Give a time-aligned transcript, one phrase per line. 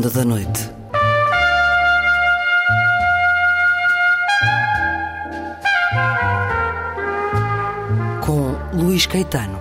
[0.00, 0.70] Ronda da Noite.
[8.24, 9.60] Com Luís Caetano.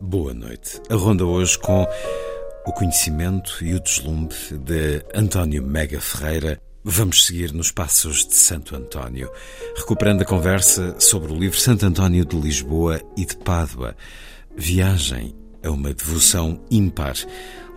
[0.00, 0.80] Boa noite.
[0.88, 1.84] A ronda hoje com
[2.64, 6.60] o conhecimento e o deslumbre de António Mega Ferreira.
[6.86, 9.30] Vamos seguir nos passos de Santo António,
[9.74, 13.96] recuperando a conversa sobre o livro Santo António de Lisboa e de Pádua.
[14.54, 17.16] Viagem a uma devoção ímpar.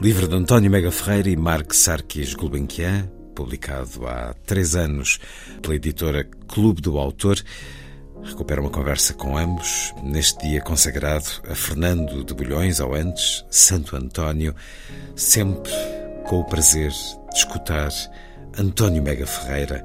[0.02, 5.20] Livro de António Mega Ferreira e Marc Sarkis Gulbenkian, publicado há três anos
[5.62, 7.42] pela editora Clube do Autor.
[8.22, 13.96] Recupera uma conversa com ambos, neste dia consagrado a Fernando de Bulhões, ou antes, Santo
[13.96, 14.54] António,
[15.16, 15.72] sempre
[16.26, 17.90] com o prazer de escutar
[18.60, 19.84] António Mega Ferreira,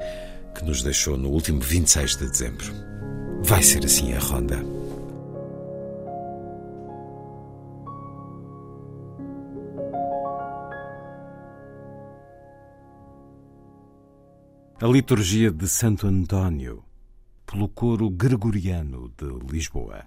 [0.54, 2.72] que nos deixou no último 26 de dezembro.
[3.42, 4.64] Vai ser assim a ronda.
[14.80, 16.82] A liturgia de Santo António
[17.44, 20.06] pelo coro gregoriano de Lisboa.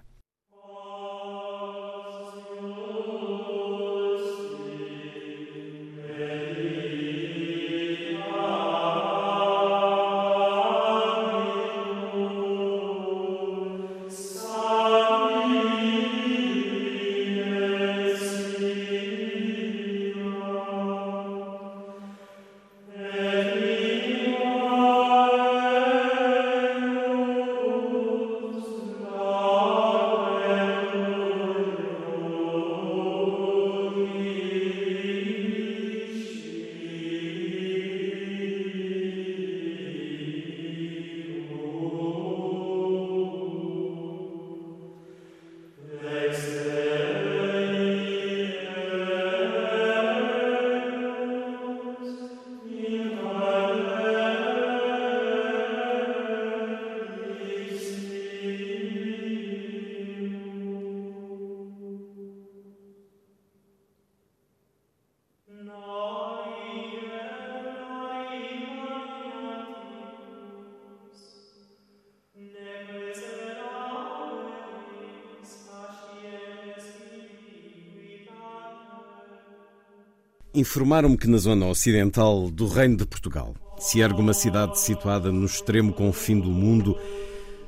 [80.56, 85.44] Informaram-me que na zona ocidental do Reino de Portugal se ergue uma cidade situada no
[85.44, 86.96] extremo confim do mundo,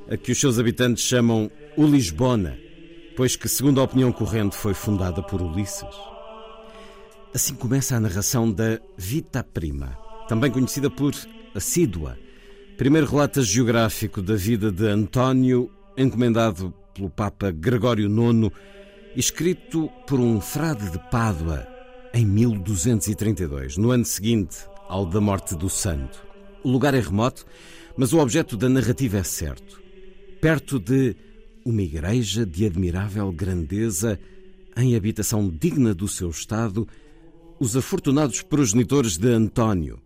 [0.09, 2.57] a que os seus habitantes chamam o Lisbona,
[3.15, 5.87] pois que, segundo a opinião corrente, foi fundada por Ulisses.
[7.31, 9.95] Assim começa a narração da Vita Prima,
[10.27, 11.13] também conhecida por
[11.53, 12.17] Assídua,
[12.75, 18.51] primeiro relato geográfico da vida de António, encomendado pelo Papa Gregório IX,
[19.15, 21.78] escrito por um frade de Pádua
[22.13, 26.25] em 1232, no ano seguinte ao da morte do santo.
[26.63, 27.45] O lugar é remoto,
[27.95, 29.81] mas o objeto da narrativa é certo.
[30.41, 31.15] Perto de
[31.65, 34.19] uma igreja de admirável grandeza,
[34.75, 36.87] em habitação digna do seu estado,
[37.59, 40.01] os afortunados progenitores de António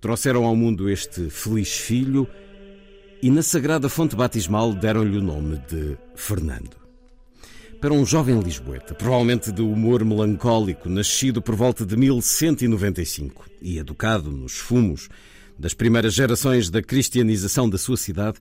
[0.00, 2.28] trouxeram ao mundo este feliz filho
[3.22, 6.77] e na sagrada fonte batismal deram-lhe o nome de Fernando
[7.80, 14.32] para um jovem lisboeta, provavelmente de humor melancólico, nascido por volta de 1195 e educado
[14.32, 15.08] nos fumos
[15.56, 18.38] das primeiras gerações da cristianização da sua cidade,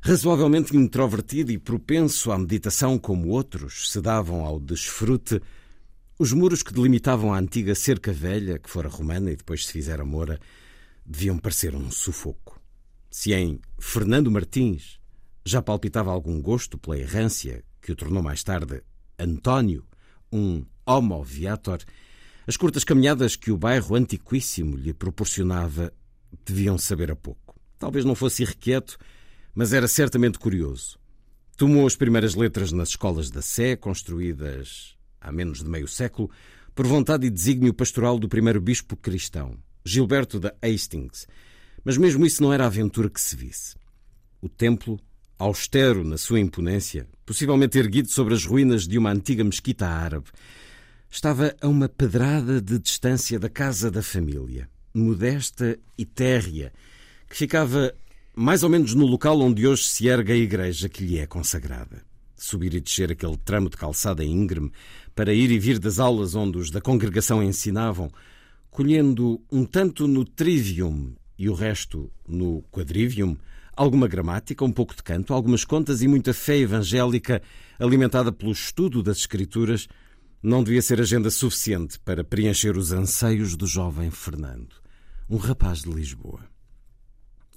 [0.00, 5.42] razoavelmente introvertido e propenso à meditação como outros se davam ao desfrute,
[6.18, 10.04] os muros que delimitavam a antiga cerca velha, que fora romana e depois se fizera
[10.04, 10.40] moura,
[11.04, 12.58] deviam parecer um sufoco.
[13.10, 14.98] Se em Fernando Martins
[15.44, 18.82] já palpitava algum gosto pela errância que o tornou mais tarde
[19.18, 19.84] António,
[20.32, 21.78] um homo viator,
[22.46, 25.92] as curtas caminhadas que o bairro antiquíssimo lhe proporcionava
[26.44, 27.54] deviam saber a pouco.
[27.78, 28.98] Talvez não fosse irrequieto,
[29.54, 30.98] mas era certamente curioso.
[31.56, 36.30] Tomou as primeiras letras nas escolas da Sé, construídas há menos de meio século,
[36.74, 41.26] por vontade e desígnio pastoral do primeiro bispo cristão, Gilberto da Hastings.
[41.84, 43.76] Mas mesmo isso não era a aventura que se visse.
[44.40, 44.98] O templo
[45.40, 50.26] austero na sua imponência, possivelmente erguido sobre as ruínas de uma antiga mesquita árabe,
[51.10, 56.72] estava a uma pedrada de distância da casa da família, modesta e térrea,
[57.28, 57.92] que ficava
[58.36, 62.02] mais ou menos no local onde hoje se ergue a igreja que lhe é consagrada.
[62.36, 64.70] Subir e descer aquele tramo de calçada íngreme
[65.14, 68.10] para ir e vir das aulas onde os da congregação ensinavam,
[68.70, 73.36] colhendo um tanto no trivium e o resto no quadrivium,
[73.82, 77.40] alguma gramática, um pouco de canto, algumas contas e muita fé evangélica
[77.78, 79.88] alimentada pelo estudo das Escrituras
[80.42, 84.74] não devia ser agenda suficiente para preencher os anseios do jovem Fernando,
[85.30, 86.40] um rapaz de Lisboa.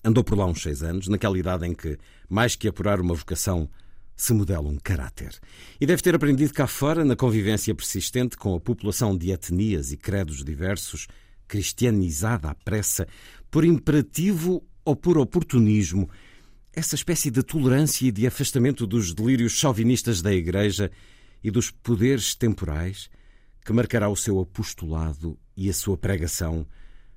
[0.02, 1.98] Andou por lá uns seis anos, naquela idade em que,
[2.30, 3.70] mais que apurar uma vocação,
[4.16, 5.38] se modela um caráter.
[5.80, 9.98] E deve ter aprendido cá fora, na convivência persistente com a população de etnias e
[9.98, 11.06] credos diversos,
[11.50, 13.06] cristianizada à pressa,
[13.52, 16.10] por imperativo ou por oportunismo,
[16.74, 20.92] essa espécie de tolerância e de afastamento dos delírios chauvinistas da Igreja
[21.44, 23.10] e dos poderes temporais
[23.64, 26.68] que marcará o seu apostolado e a sua pregação,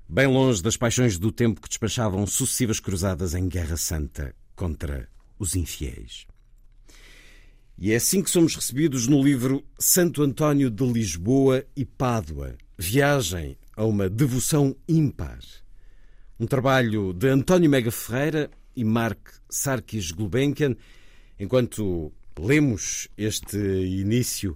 [0.08, 5.08] bem longe das paixões do tempo que despachavam sucessivas cruzadas em guerra santa contra
[5.38, 6.26] os infiéis.
[7.78, 13.56] E é assim que somos recebidos no livro Santo António de Lisboa e Pádua Viagem
[13.76, 15.38] a uma devoção ímpar.
[16.38, 19.18] Um trabalho de António Mega Ferreira e Mark
[19.48, 20.76] Sarkis Gulbenkian.
[21.40, 24.54] Enquanto lemos este início,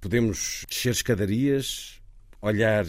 [0.00, 2.00] podemos descer escadarias,
[2.40, 2.86] olhar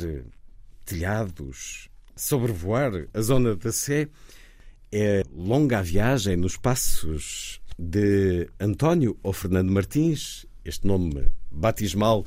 [0.85, 4.07] telhados, sobrevoar a zona da Sé.
[4.89, 12.25] É longa a viagem nos passos de António ou Fernando Martins, este nome batismal,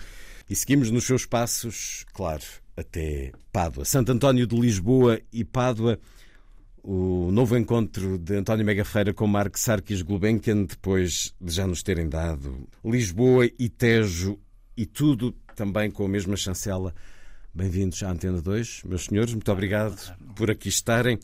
[0.51, 2.45] e seguimos nos seus passos, claro,
[2.77, 3.85] até Pádua.
[3.85, 5.99] Santo António de Lisboa e Pádua,
[6.83, 12.09] o novo encontro de António Megafeira com Mark Sarkis Gulbenkian, depois de já nos terem
[12.09, 14.39] dado Lisboa e Tejo
[14.77, 16.95] e tudo também com a mesma chancela.
[17.55, 21.19] Bem-vindos à Antena 2, meus senhores, muito obrigado por aqui estarem.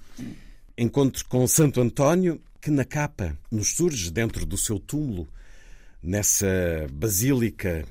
[0.79, 5.29] Encontro com Santo António, que na capa nos surge dentro do seu túmulo,
[6.03, 6.47] nessa
[6.93, 7.85] basílica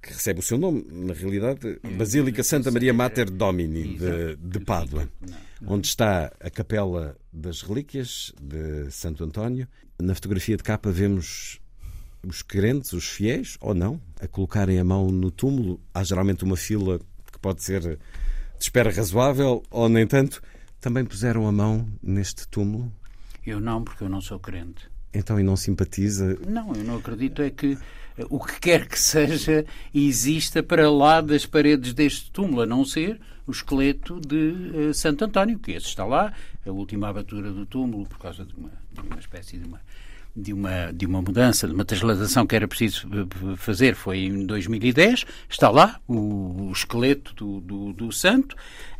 [0.00, 5.08] que recebe o seu nome, na realidade, Basílica Santa Maria Mater Domini de, de Pádua,
[5.66, 9.66] onde está a Capela das Relíquias de Santo António.
[10.00, 11.60] Na fotografia de capa vemos
[12.26, 15.80] os crentes, os fiéis, ou não, a colocarem a mão no túmulo.
[15.92, 16.98] Há geralmente uma fila
[17.32, 17.98] que pode ser de
[18.60, 20.42] espera razoável, ou nem tanto.
[20.80, 22.92] Também puseram a mão neste túmulo?
[23.44, 24.88] Eu não, porque eu não sou crente.
[25.12, 26.38] Então, e não simpatiza?
[26.46, 27.78] Não, eu não acredito é que
[28.28, 29.64] o que quer que seja
[29.94, 35.24] exista para lá das paredes deste túmulo, a não ser o esqueleto de uh, Santo
[35.24, 36.32] António, que esse está lá,
[36.66, 39.80] a última abertura do túmulo, por causa de uma, de uma espécie de uma
[40.38, 43.08] de uma, de uma mudança, de uma transladação que era preciso
[43.56, 45.24] fazer foi em 2010.
[45.48, 48.56] Está lá o, o esqueleto do, do, do, santo.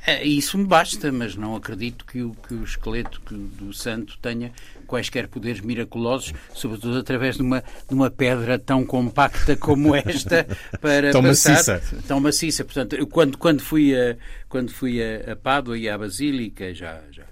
[0.07, 4.53] Eh, isso me basta, mas não acredito que o, que o esqueleto do santo tenha
[4.87, 10.47] quaisquer poderes miraculosos, sobretudo através de uma, de uma pedra tão compacta como esta
[10.81, 12.03] para tão passar, maciça.
[12.09, 12.65] tão maciça.
[12.65, 14.17] Portanto, eu, quando quando fui a
[14.49, 17.25] quando fui a, a Pádua e à Basílica já já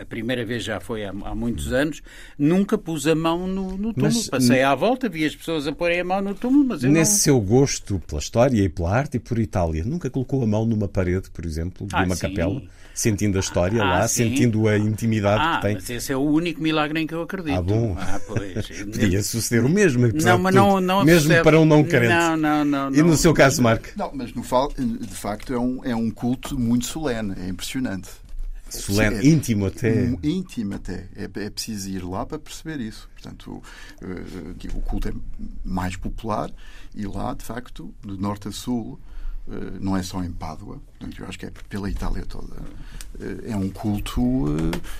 [0.00, 2.02] a primeira vez já foi há, há muitos anos,
[2.38, 4.14] nunca pus a mão no, no túmulo.
[4.14, 6.90] Mas, Passei à volta, vi as pessoas a porem a mão no túmulo, mas eu
[6.90, 7.18] Nesse não...
[7.18, 10.88] seu gosto pela história e pela arte e por Itália, nunca colocou a mão numa
[10.88, 12.28] parede, por exemplo, de ah, uma sim.
[12.28, 12.62] capela?
[12.92, 14.28] Sentindo a história ah, lá, sim.
[14.28, 15.74] sentindo a intimidade ah, que tem.
[15.74, 17.56] mas esse é o único milagre em que eu acredito.
[17.56, 17.96] Ah, bom.
[17.98, 18.68] Ah, pois.
[18.90, 20.64] Podia suceder o mesmo, Não, mas tudo.
[20.64, 21.42] não, não mesmo sucede.
[21.42, 22.08] para um não crente.
[22.08, 22.92] Não, não, não.
[22.92, 23.16] E no não.
[23.16, 23.88] seu caso, Marco?
[23.96, 28.08] Não, mas no, fal- de facto é um, é um culto muito solene, é impressionante.
[28.70, 30.16] Solene, Sim, é- íntimo até.
[30.22, 31.08] íntimo até.
[31.14, 33.08] É, é preciso ir lá para perceber isso.
[33.14, 33.62] Portanto,
[34.00, 35.12] eh, que o culto é
[35.64, 36.50] mais popular
[36.94, 39.09] e lá, de facto, de norte a sul, eh,
[39.80, 42.56] não é só em Pádua, portanto, eu acho que é pela Itália toda.
[43.20, 44.20] Eh, É um culto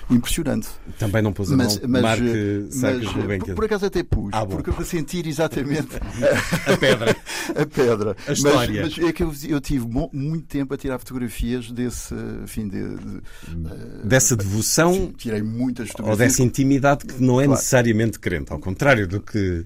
[0.09, 0.67] eh, impressionante.
[0.99, 2.01] Também não pôs a Mas, mão.
[2.01, 3.39] mas, eh, mas, Gulbenkian.
[3.39, 5.87] por, por acaso até pus, Ah, porque para sentir exatamente
[6.71, 7.15] A pedra.
[7.55, 8.15] a pedra.
[8.27, 8.81] A história.
[8.83, 13.21] Mas, mas é que eu, eu tive muito tempo a tirar fotografias desse de, de-
[13.47, 16.17] eh, Dessa devoção sim, tirei muitas ou fotografias.
[16.31, 17.51] dessa intimidade que não é Claro.
[17.59, 19.65] necessariamente crente, ao contrário do que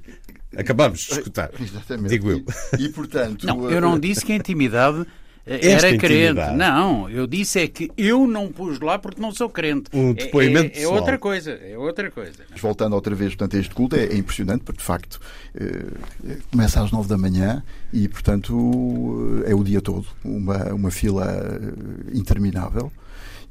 [0.57, 1.49] acabamos de escutar.
[1.59, 2.09] Exatamente.
[2.09, 2.43] Digo eu.
[2.79, 5.05] E, e, portanto, Não, eu não eh, disse que a intimidade
[5.47, 6.13] eh, Esta era crente.
[6.31, 6.57] intimidade.
[6.57, 9.89] Não, eu disse é que eu não pus lá porque não sou crente.
[9.93, 10.95] Um É- depoimento é, é, pessoal.
[10.95, 12.39] outra coisa, é outra coisa.
[12.49, 15.19] Mas voltando outra vez portanto, a este culto, é, é impressionante, porque de facto
[15.53, 20.07] eh, começa às nove da manhã e, portanto, eh, é o dia todo.
[20.23, 22.91] Uma, uma fila eh, interminável.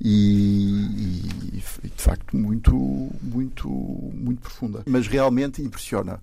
[0.00, 1.22] E,
[1.52, 2.74] e, de facto muito
[3.22, 6.20] muito muito profunda mas realmente impressiona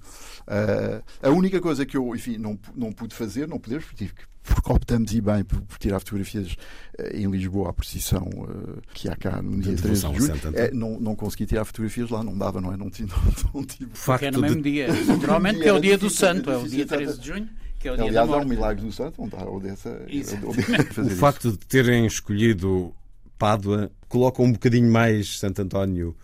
[0.47, 4.31] Ah, a única coisa que eu enfim não não pude fazer não porque tive que
[4.43, 6.55] porque optamos e bem por, por tirar fotografias
[6.97, 10.57] eh, em Lisboa à procissão eh, que há cá no dia 13 devoção de julho
[10.57, 12.77] é, não, não consegui tirar fotografias lá, não dava, não é?
[12.77, 13.11] Não tive.
[13.53, 13.85] Não, não tive.
[13.85, 16.49] O Que facto é no mesmo de dia, naturalmente, que é o dia do santo,
[16.49, 17.03] é o dia exato.
[17.03, 17.49] 13 de junho,
[17.79, 20.05] que é o dia Aliás, há um milagre do santo, não está a Odessa.
[20.07, 20.49] Exato.
[20.49, 21.15] Odessa O isso.
[21.17, 22.93] facto de terem escolhido
[23.41, 26.15] Pádua coloca um bocadinho mais Santo António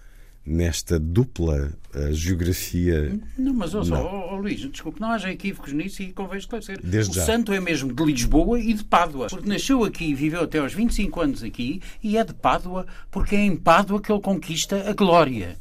[0.46, 3.20] nesta dupla uh, geografia.
[3.36, 6.80] Não, mas ouça, oh, oh, Luís, desculpe, não haja equívocos nisso e convém esclarecer.
[6.80, 7.26] Desde o já.
[7.26, 9.26] santo é mesmo de Lisboa e de Pádua.
[9.32, 13.40] Porque nasceu aqui, viveu até aos 25 anos aqui e é de Pádua porque é
[13.40, 15.58] em Pádua que ele conquista a glória.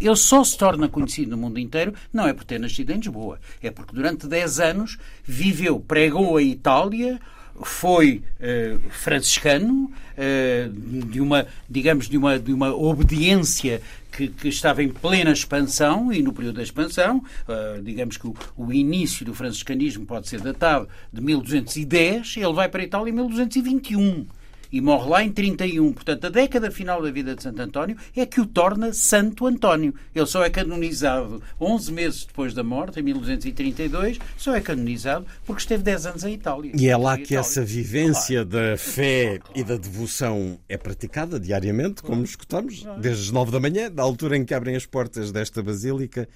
[0.00, 3.38] Ele só se torna conhecido no mundo inteiro não é por ter nascido em Lisboa,
[3.62, 7.20] é porque durante 10 anos viveu, pregou a Itália,
[7.62, 14.82] foi eh, franciscano, eh, de uma, digamos, de uma, de uma obediência que, que estava
[14.82, 19.34] em plena expansão e no período da expansão, eh, digamos que o, o início do
[19.34, 24.26] franciscanismo pode ser datado de 1210, ele vai para a Itália em 1221
[24.72, 25.92] e morre lá em 31.
[25.92, 29.94] Portanto, a década final da vida de Santo António é que o torna Santo António.
[30.14, 35.62] Ele só é canonizado 11 meses depois da morte, em 1232, só é canonizado porque
[35.62, 36.72] esteve 10 anos em Itália.
[36.74, 42.22] E é lá que essa vivência da fé e da devoção é praticada diariamente, como
[42.22, 46.28] escutamos, desde as nove da manhã, da altura em que abrem as portas desta basílica,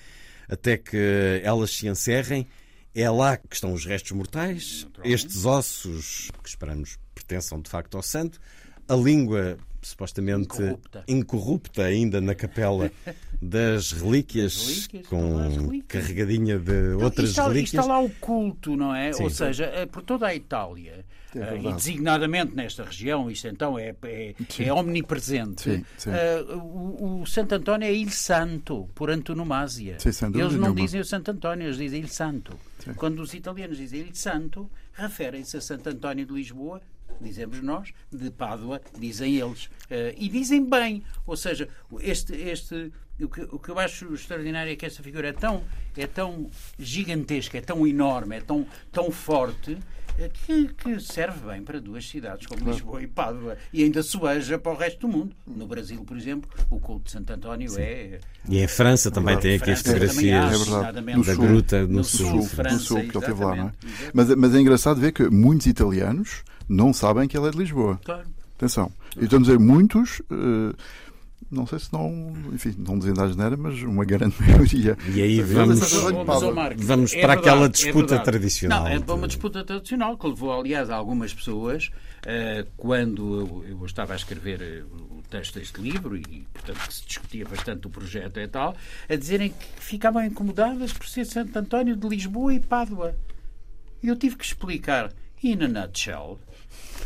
[0.49, 2.47] até que elas se encerrem.
[2.95, 8.03] É lá que estão os restos mortais, estes ossos que esperamos pertençam de facto ao
[8.03, 8.41] santo,
[8.89, 11.05] a língua supostamente Incorrupta.
[11.07, 12.91] incorrupta ainda na capela
[13.43, 14.57] das relíquias,
[14.89, 15.85] relíquias, com relíquias.
[15.89, 17.75] carregadinha de Não, outras está, relíquias.
[17.75, 19.13] está lá o culto, não é?
[19.13, 19.25] Sim.
[19.25, 21.05] Ou seja, eh, por toda a Itália.
[21.35, 25.63] É eh, e designadamente nesta região, isto então é, é, é omnipresente.
[25.63, 26.11] Sim, sim.
[26.11, 29.99] Eh, o, o Santo António é Il Santo, por antonomasia.
[29.99, 30.75] Sim, eles não nenhuma.
[30.75, 32.57] dizem o Santo António, eles dizem Il Santo.
[32.97, 36.83] Quando os italianos dizem Il Santo, referem-se a Santo António de Lisboa,
[37.21, 39.71] dizemos nós, de Pádua, dizem eles.
[39.91, 41.03] Eh, e dizem bem.
[41.27, 41.69] Ou seja,
[42.01, 45.65] este, este, o, que, o que eu acho extraordinário é que esta figura é tão,
[45.97, 49.79] é tão gigantesca, é tão enorme, é tão, tão forte.
[50.19, 54.59] Eh, Que, que serve bem para duas cidades como Lisboa e Pádua e ainda soeja
[54.59, 55.35] para o resto do mundo.
[55.47, 58.19] No Brasil, por exemplo, o culto de Santo António é.
[58.49, 61.17] E em França também tem aqui as fotografias É.
[61.17, 61.47] No da sul.
[61.47, 62.27] gruta no, No sul.
[62.31, 63.73] sul, França, sul, que ele teve lá, não é?
[64.13, 68.01] Mas, mas é engraçado ver que muitos italianos não sabem que ele é de Lisboa.
[68.05, 68.23] Claro.
[68.57, 68.91] Atenção.
[69.21, 70.75] E estou a dizer muitos, eh,
[71.51, 74.97] não sei se não, enfim, não dizendo a geneira, mas uma grande maioria.
[75.15, 75.93] E aí vamos-
[76.25, 76.53] Pádua.
[76.55, 78.25] Marcos, Vamos é para aquela verdade, é disputa verdade.
[78.25, 81.91] tradicional Não, é de- para uma disputa tradicional que levou, aliás, algumas pessoas,
[82.27, 86.95] eh, quando eu, eu estava a escrever eh, o texto deste livro, e portanto que
[86.95, 88.77] se discutia bastante o projeto e tal,
[89.09, 93.15] a dizerem que ficavam incomodadas por ser Santo António de Lisboa e Pádua.
[94.03, 95.11] E eu tive que explicar,
[95.43, 96.39] in a nutshell,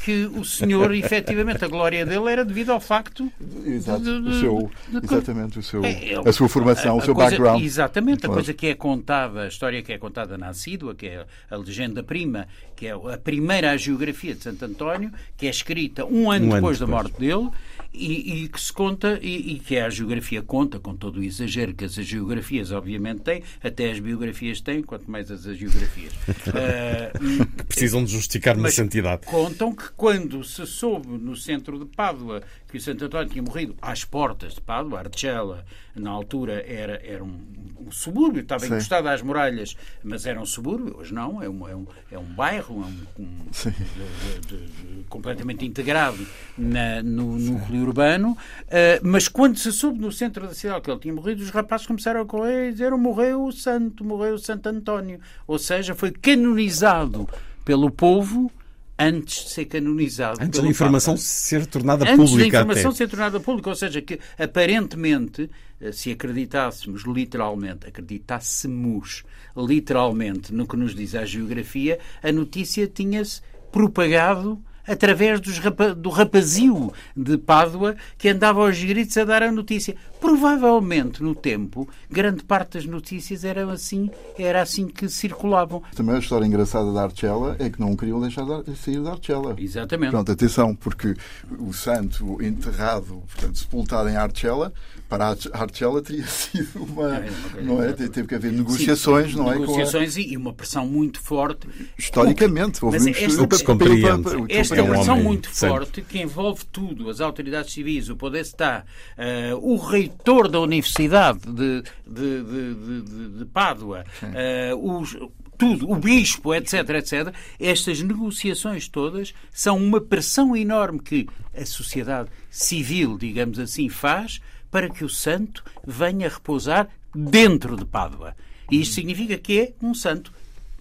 [0.05, 3.31] que o senhor, efetivamente, a glória dele era devido ao facto
[3.64, 4.00] Exato.
[4.02, 7.05] de- de- o seu, de- exatamente, o seu, é, é, a sua formação, a- o
[7.05, 7.62] seu coisa- background.
[7.62, 11.26] Exatamente, a coisa que é contada, a história que é contada na Assídua, que é
[11.50, 16.31] a legenda prima, que é a primeira geografia de Santo António, que é escrita um
[16.31, 17.02] ano Um ano depois da depois.
[17.05, 17.49] morte dele.
[17.92, 21.73] E, e que se conta, e, e que a geografia conta, com todo o exagero
[21.75, 26.12] que as geografias obviamente têm, até as biografias têm, quanto mais as geografias.
[26.49, 29.23] Ah, Precisam de justificar uma santidade.
[29.26, 33.75] Contam que quando se soube no centro de Pádua que o Santo António tinha morrido
[33.80, 35.64] às portas de Pádua, Arcella,
[35.95, 37.40] na altura era, era um,
[37.80, 38.75] um subúrbio, estava Sim.
[38.75, 42.25] encostado às muralhas, mas era um subúrbio, hoje não, é um, é um, é um
[42.25, 46.18] bairro, é um, um- de- de- de- completamente integrado
[46.59, 48.37] na- no núcleo urbano,
[48.68, 51.87] eh, mas quando se soube no centro da cidade que ele tinha morrido, os rapazes
[51.87, 55.20] começaram a correr e dizer morreu o santo, morreu o Santo António.
[55.47, 57.28] Ou seja, foi canonizado
[57.64, 58.50] pelo povo
[58.99, 61.25] antes de ser canonizado Antes da informação Papa.
[61.25, 62.97] ser tornada Antes da pública informação até.
[62.97, 65.49] ser tornada pública, ou seja, que aparentemente,
[65.80, 69.23] eh, se acreditássemos literalmente, acreditássemos
[69.56, 76.92] literalmente no que nos diz a geografia, a notícia tinha-se propagado através rapa- do rapazio
[77.16, 79.95] de Pádua que andava aos gritos a dar a notícia.
[80.21, 85.83] Provavelmente, no tempo, grande parte das notícias eram assim, era assim que circulavam.
[85.95, 89.54] Também a história engraçada da Arcella é que não queriam deixar de sair da Arcella.
[89.59, 90.11] Exatamente.
[90.11, 91.14] Pronto, atenção, porque
[91.59, 94.73] o santo enterrado, portanto, sepultado em Arcella,
[95.09, 97.17] para a Arcella teria sido uma.
[97.17, 97.93] É, uma coisa Não é?
[97.93, 99.57] Teve que haver negociações, Sim, não é?
[99.57, 101.67] com a- Negociações e uma pressão muito forte.
[101.99, 104.03] Historicamente, houve Mas um esta- estudo que compreende.
[104.03, 108.09] para- para- para- Esta é pressão homem muito forte que envolve tudo, as autoridades civis,
[108.09, 108.85] o poder está,
[109.17, 115.17] eh, o reitor da Universidade de, de, de, de- de- de Pádua, eh, os-
[115.57, 122.29] tudo, o bispo, etc, etc, estas negociações todas são uma pressão enorme que a sociedade
[122.49, 128.37] civil, digamos assim, faz para que o santo venha repousar dentro de Pádua.
[128.70, 130.32] E isto significa que é um santo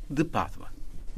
[0.10, 0.67] de Pádua.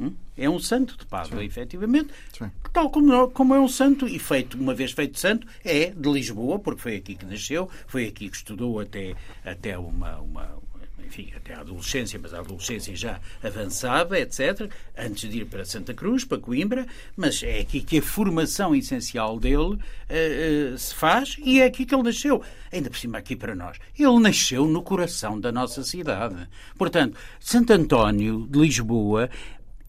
[0.00, 0.14] Hum?
[0.40, 2.50] é um santo de Pádua, efetivamente, Sim.
[2.72, 6.58] tal como, como é um santo, e feito, uma vez feito santo, é de Lisboa,
[6.58, 10.58] porque foi aqui que nasceu, foi aqui que estudou até, até uma, uma
[11.06, 15.94] enfim, até a adolescência, mas a adolescência já avançada, etc., antes de ir para Santa
[15.94, 21.36] Cruz, para Coimbra, mas é aqui que a formação essencial dele uh, uh, se faz
[21.42, 22.42] e é aqui que ele nasceu.
[22.72, 23.78] Ainda por cima, aqui para nós.
[23.98, 26.48] Ele nasceu no coração da nossa cidade.
[26.76, 29.28] Portanto, Santo António de Lisboa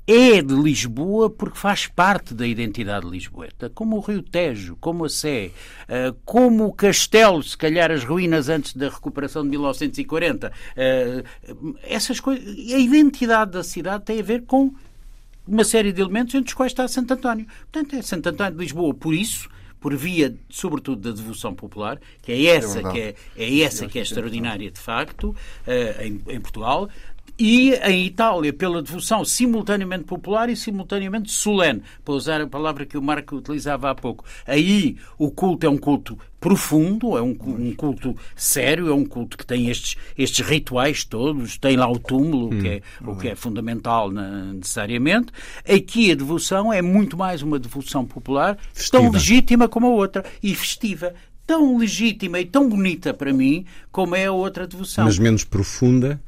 [0.08, 5.10] é de Lisboa porque faz parte da identidade lisboeta, como o Rio Tejo, como a
[5.10, 5.51] Sé,
[5.88, 10.51] eh, como o Castelo, se calhar as ruínas antes da recuperação de 1940.
[10.75, 11.24] Eh,
[11.84, 14.74] essas coisas, a identidade da cidade tem a ver com
[15.48, 17.46] uma série de elementos entre os quais está Santo António.
[17.72, 19.50] Portanto, é Santo António de Lisboa, por isso,
[19.81, 23.98] por via, sobretudo, da devoção popular, que é essa é que é, é essa que
[23.98, 26.88] é extraordinária de facto eh, em, em Portugal,
[27.41, 32.95] e em Itália pela devoção simultaneamente popular e simultaneamente solene, para usar a palavra que
[32.95, 34.24] o Marco utilizava há pouco.
[34.45, 39.39] Aí o culto é um culto profundo, é um, um culto sério, é um culto
[39.39, 42.60] que tem estes, estes rituais todos, tem lá o túmulo, hum.
[42.62, 45.31] que é, o que é fundamental necessariamente.
[45.67, 49.01] Aqui a devoção é muito mais uma devoção popular, festiva.
[49.01, 51.15] tão legítima como a outra, e festiva
[51.48, 55.05] tão legítima e tão bonita para mim como é a outra devoção.
[55.05, 56.21] Mas menos profunda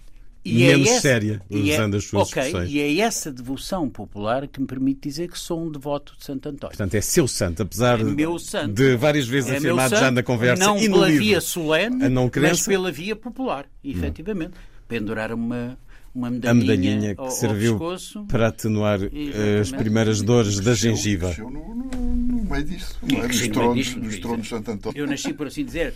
[0.46, 2.72] e é menos é essa, séria, usando é, as suas okay, expressões.
[2.72, 6.50] E é essa devoção popular que me permite dizer que sou um devoto de Santo
[6.50, 6.76] António.
[6.76, 8.74] Portanto, é seu santo, apesar é santo.
[8.74, 11.42] de várias vezes é afirmado santo, já na conversa não e no pela livro, via
[11.42, 14.54] solene, a não mas pela via popular, efetivamente.
[14.86, 15.78] Pendurar uma,
[16.14, 20.60] uma medalhinha, a medalhinha que ao, serviu ao pescoço, para atenuar eh, as primeiras dores
[20.60, 21.34] da gengiva.
[21.40, 25.00] No, no, no meio disso, no meio dos tronos, dos tronos de Santo António.
[25.00, 25.94] Eu nasci, por assim dizer,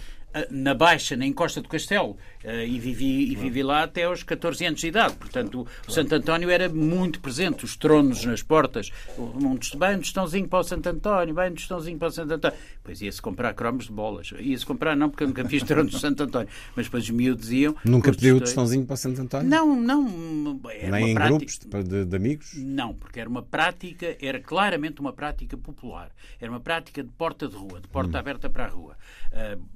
[0.51, 4.65] na Baixa, na encosta do Castelo, eh, e vivi, e vivi lá até aos 14
[4.65, 5.15] anos de idade.
[5.15, 8.91] Portanto, o Santo António era muito presente, os tronos nas portas.
[9.17, 12.57] Um bem um tostãozinho para o Santo António, bem um tostãozinho para o Santo António.
[12.75, 14.31] Depois ia-se comprar cromos de bolas.
[14.39, 16.49] Ia-se comprar, não, porque eu nunca fiz tronos de Santo António.
[16.75, 17.75] Mas depois os miúdos iam.
[17.83, 19.49] Nunca pediu o tostãozinho para o Santo António?
[19.49, 20.03] Não, não.
[20.89, 21.27] Nem em prática...
[21.27, 22.53] grupos de, de, amigos?
[22.55, 26.11] Não, porque era uma prática, era claramente uma prática popular.
[26.39, 28.19] Era uma prática de porta de rua, de porta hum.
[28.19, 28.95] aberta para a rua.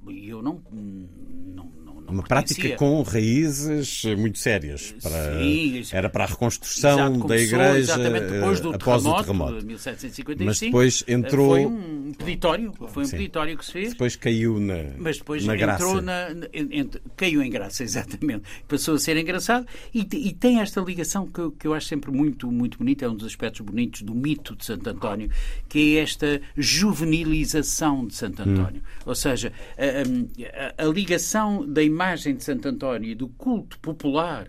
[0.08, 4.94] E eu não, não, não, não Uma prática com raízes muito sérias.
[5.02, 9.60] Para, Sim, era para a reconstrução exato, da igreja depois do após terremoto, o terremoto.
[9.60, 10.44] De 1755.
[10.44, 11.50] Mas depois entrou.
[11.50, 13.16] Foi um peditório, foi um Sim.
[13.16, 13.90] peditório que se fez.
[13.90, 14.74] Depois caiu na.
[14.98, 16.34] Mas depois na entrou graça.
[16.34, 17.00] na.
[17.16, 18.42] caiu em graça, exatamente.
[18.66, 22.50] Passou a ser engraçado e, e tem esta ligação que, que eu acho sempre muito,
[22.50, 25.30] muito bonita, é um dos aspectos bonitos do mito de Santo António,
[25.68, 28.80] que é esta juvenilização de Santo António.
[28.80, 29.02] Hum.
[29.06, 34.48] Ou seja, a, a, a ligação da imagem de Santo António e do culto popular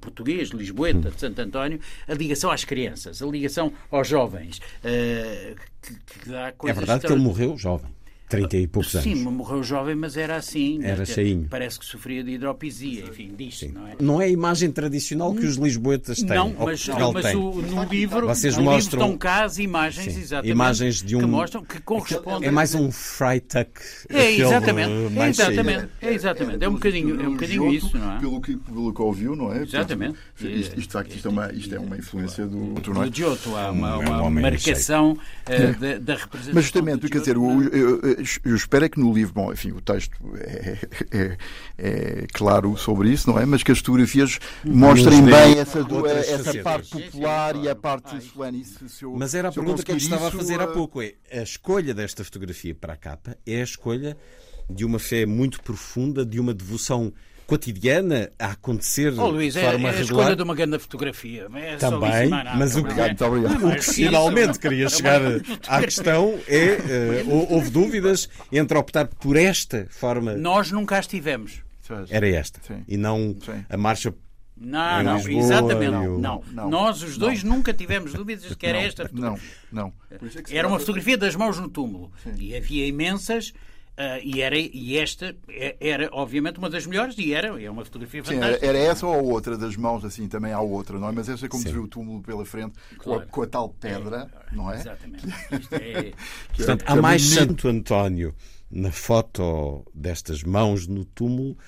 [0.00, 4.58] português, lisboeta, de Santo António, a ligação às crianças, a ligação aos jovens.
[4.58, 7.90] Uh, que, que é verdade que ele morreu jovem.
[8.30, 9.18] 30 e poucos Sim, anos.
[9.18, 10.78] Sim, morreu jovem, mas era assim.
[10.82, 11.48] Era cheinho.
[11.50, 13.96] Parece que sofria de hidropisia, enfim, disto, não é?
[14.00, 16.36] Não é a imagem tradicional que os lisboetas têm.
[16.36, 17.36] Não, mas, não, mas tem.
[17.36, 19.00] O, no livro, Vocês no mostram...
[19.00, 20.20] livro estão cá as imagens, Sim.
[20.20, 21.20] exatamente, imagens de um...
[21.20, 22.48] que mostram que correspondem...
[22.48, 23.70] É mais um Freitag.
[24.08, 24.92] É, exatamente.
[25.18, 25.88] É exatamente.
[26.00, 26.64] É, exatamente.
[26.64, 28.20] É um bocadinho, é um bocadinho isso, não é?
[28.20, 29.62] Pelo que, pelo que ouviu, não é?
[29.62, 30.18] Exatamente.
[30.36, 32.74] Portanto, isto, isto, de facto, isto é uma, isto é uma influência do...
[32.74, 33.56] Do Giotto.
[33.56, 36.54] Há uma, uma marcação da, da representação.
[36.54, 37.36] Mas justamente, quer dizer,
[38.44, 40.78] eu, espero é que no livro, bom, enfim, o texto é,
[41.10, 41.38] é,
[41.78, 43.44] é, claro sobre isso, não é?
[43.44, 48.64] Mas que as fotografias mostrem bem essa, essa parte popular e a parte solene.
[49.16, 51.02] Mas era a pergunta que eu estava a fazer há pouco.
[51.02, 54.16] É, a escolha desta fotografia para a capa é a escolha
[54.68, 57.12] de uma fé muito profunda, de uma devoção
[57.50, 61.48] cotidiana a acontecer oh, Luís, de forma é, é a escolha de uma grande fotografia.
[61.52, 65.20] É Também, mas o que, o que finalmente queria chegar
[65.66, 70.34] à questão é, uh, houve dúvidas entre optar por esta forma...
[70.34, 71.60] Nós nunca as tivemos.
[72.08, 72.84] Era esta, Sim.
[72.86, 73.64] e não Sim.
[73.68, 74.14] a marcha
[74.56, 75.90] não, não, Lisboa, exatamente.
[75.90, 77.56] Não, não, não, Nós, os dois, não.
[77.56, 79.50] nunca tivemos dúvidas de que era esta fotografia.
[79.72, 80.18] Não, não.
[80.52, 82.12] É era uma fotografia das mãos no túmulo.
[82.22, 82.34] Sim.
[82.38, 83.52] E havia imensas
[84.00, 87.84] Uh, e, era, e esta é, era, obviamente, uma das melhores e era, é uma
[87.84, 88.58] fotografia fantástica.
[88.58, 91.12] Sim, era essa ou a outra das mãos, assim, também há outra, não é?
[91.12, 91.68] Mas essa é como Sim.
[91.68, 93.20] se vê o túmulo pela frente, claro.
[93.20, 94.76] com, a, com, a, tal pedra, é, não é?
[94.76, 95.26] Exatamente.
[95.72, 96.14] É,
[96.56, 98.34] Portanto, há mais Santo António
[98.70, 101.58] na foto destas mãos no túmulo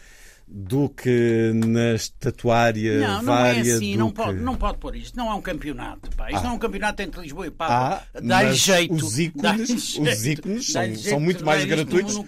[0.55, 3.73] do que na estatuária não, não vária.
[3.73, 4.17] É assim, não, que...
[4.17, 5.17] pode, não pode pôr isto.
[5.17, 6.11] Não é um campeonato.
[6.15, 6.31] Pá.
[6.31, 6.43] Isto ah.
[6.45, 8.03] não é um campeonato entre Lisboa e Pádua.
[8.15, 8.95] Ah, dá jeito.
[8.95, 12.25] Os ícones, os ícones são, são, muito mais gratuitos do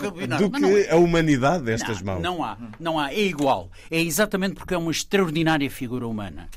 [0.50, 0.92] que é.
[0.92, 2.22] a humanidade destas não, mãos.
[2.22, 3.12] Não há, não há.
[3.12, 3.70] É igual.
[3.90, 6.48] É exatamente porque é uma extraordinária figura humana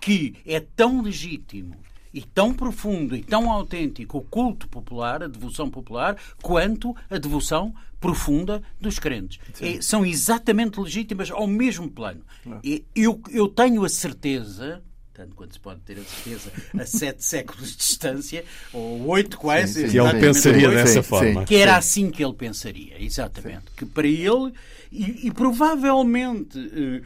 [0.00, 1.74] que é tão legítimo
[2.12, 7.74] e tão profundo e tão autêntico o culto popular, a devoção popular, quanto a devoção
[8.00, 9.38] profunda dos crentes.
[9.60, 12.22] É, são exatamente legítimas ao mesmo plano.
[12.64, 14.82] E eu, eu tenho a certeza
[15.20, 18.42] tanto quanto se pode ter a certeza, a sete séculos de distância,
[18.72, 19.74] ou oito quase.
[19.74, 19.90] Sim, sim.
[19.90, 21.40] Que ele exatamente pensaria oito, dessa sim, forma.
[21.40, 21.46] sim.
[21.46, 23.64] que era assim que ele pensaria, exatamente.
[23.76, 24.52] Que para ele,
[24.90, 27.02] e, e provavelmente, eh,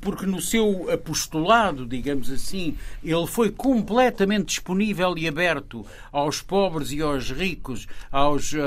[0.00, 7.02] porque no seu apostolado, digamos assim, ele foi completamente disponível e aberto aos pobres e
[7.02, 8.60] aos ricos, aos, eh,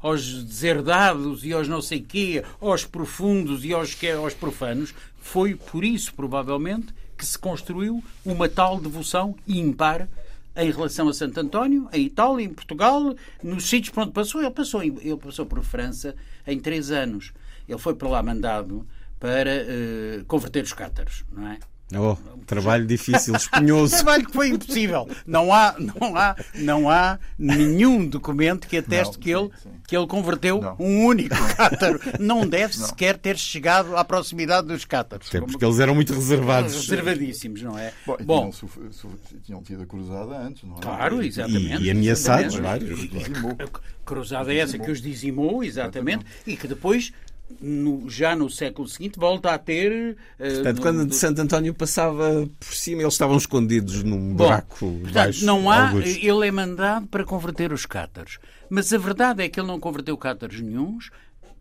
[0.00, 5.84] aos deserdados e aos não sei quê, aos profundos e aos, aos profanos, foi por
[5.84, 10.08] isso, provavelmente, que se construiu uma tal devoção ímpar
[10.56, 14.40] em relação a Santo António, em Itália, em Portugal, nos sítios por onde passou.
[14.40, 16.14] Ele passou, ele passou por França
[16.46, 17.32] em três anos.
[17.68, 18.86] Ele foi para lá mandado
[19.18, 21.58] para eh, converter os cátaros, não é?
[21.94, 23.94] Oh, trabalho difícil, espinhoso.
[23.94, 25.08] Trabalho que foi impossível.
[25.24, 29.96] Não há, não há, não há nenhum documento que ateste Não, que, ele, sim, que
[29.96, 30.76] ele converteu Não.
[30.80, 32.00] um único cátaro.
[32.18, 35.28] Não deve sequer ter chegado à proximidade dos cátaros.
[35.28, 36.74] Até porque eles eram muito reservados.
[36.74, 37.92] Reservadíssimos, não é?
[38.04, 40.80] Bom, Bom, tinham, tinham tido a cruzada antes, não é?
[40.80, 41.82] Claro, exatamente.
[41.82, 43.00] E, e ameaçados Exatamente.
[43.40, 43.60] vários.
[43.60, 47.12] A cruzada é essa que os dizimou, exatamente, e que depois,
[47.60, 50.16] no- já no século seguinte, volta a ter.
[50.38, 54.44] eh, Portanto, quando no- de Santo António passava por cima, eles estavam escondidos num Bom,
[54.44, 55.44] buraco portanto, baixo.
[55.44, 56.16] não há, algures.
[56.16, 58.38] ele é mandado para converter os cátaros.
[58.68, 61.10] Mas a verdade é que ele não converteu cátaros nenhuns,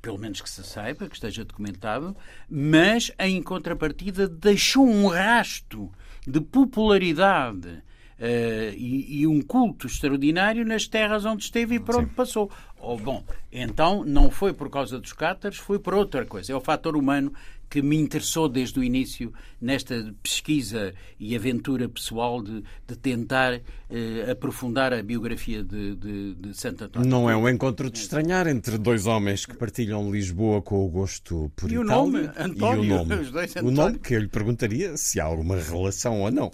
[0.02, 2.16] pelo menos que se saiba, que esteja documentado,
[2.50, 5.92] mas em contrapartida deixou um rasto
[6.28, 7.82] de popularidade
[8.20, 12.50] eh, e, e um culto extraordinário nas terras onde esteve e por onde passou.
[12.80, 16.52] Oh, bom, então não foi por causa dos cátaros, foi por outra coisa.
[16.54, 17.34] É o fator humano
[17.68, 24.32] que me interessou desde o início nesta pesquisa e aventura pessoal de, de tentar eh,
[24.32, 27.10] aprofundar a biografia de, de, de Santo António.
[27.10, 31.52] Não é um encontro de estranhar entre dois homens que partilham Lisboa com o gosto
[31.56, 31.96] por E o Itália.
[32.04, 32.30] nome?
[32.38, 33.16] António, e o nome.
[33.16, 33.76] os dois O António.
[33.76, 36.52] nome que eu lhe perguntaria se há alguma relação ou não.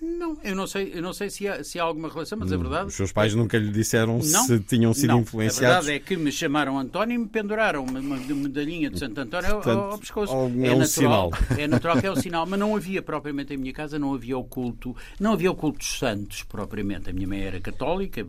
[0.00, 2.56] Não, eu não sei, eu não sei se, há, se há alguma relação, mas a
[2.58, 2.88] verdade.
[2.88, 5.20] Os seus pais nunca lhe disseram Não, se tinham sido não.
[5.20, 5.76] influenciados.
[5.76, 9.18] A verdade é que me chamaram António e me penduraram uma, uma medalhinha de Santo
[9.18, 10.32] António ao- Portanto, ao pescoço.
[10.34, 11.58] algum- é, é um natural, sinal.
[11.58, 14.36] é natural que é o sinal, mas não havia propriamente em minha casa, não havia
[14.36, 17.08] o culto, não havia o culto dos santos propriamente.
[17.08, 18.26] A minha mãe era católica,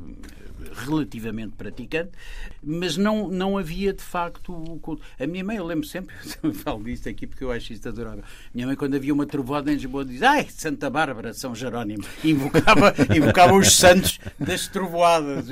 [0.74, 2.12] relativamente praticante,
[2.64, 5.04] mas não, não havia de facto o culto.
[5.20, 8.24] A minha mãe, eu lembro sempre, eu falo disto aqui porque eu acho isto adorável.
[8.54, 12.04] Minha mãe, quando havia uma trovoada em Lisboa, dizia: Ai, Santa Bárbara, São Jerónimo.
[12.24, 15.46] Invocava, invocava os santos das trovoadas.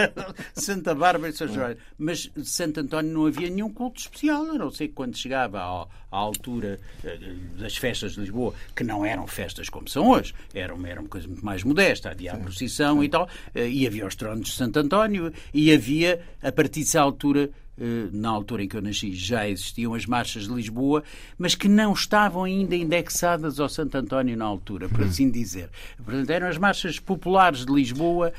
[0.54, 1.80] Santa Bárbara e São Jerónimo.
[1.98, 5.86] Mas de Santo António não havia nenhum culto especial, a não que quando chegava à,
[6.10, 7.18] à altura eh,
[7.58, 11.08] das festas de Lisboa, que não eram festas como são hoje, era uma, era uma
[11.08, 14.54] coisa muito mais modesta, havia a procissão e tal, eh, e havia os tronos de
[14.54, 19.14] Santo António, e havia, a partir dessa altura, eh, na altura em que eu nasci,
[19.14, 21.02] já existiam as marchas de Lisboa,
[21.36, 25.68] mas que não estavam ainda indexadas ao Santo António na altura, por assim dizer.
[26.02, 28.32] Portanto, eram as marchas populares de Lisboa,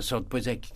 [0.00, 0.68] só depois é que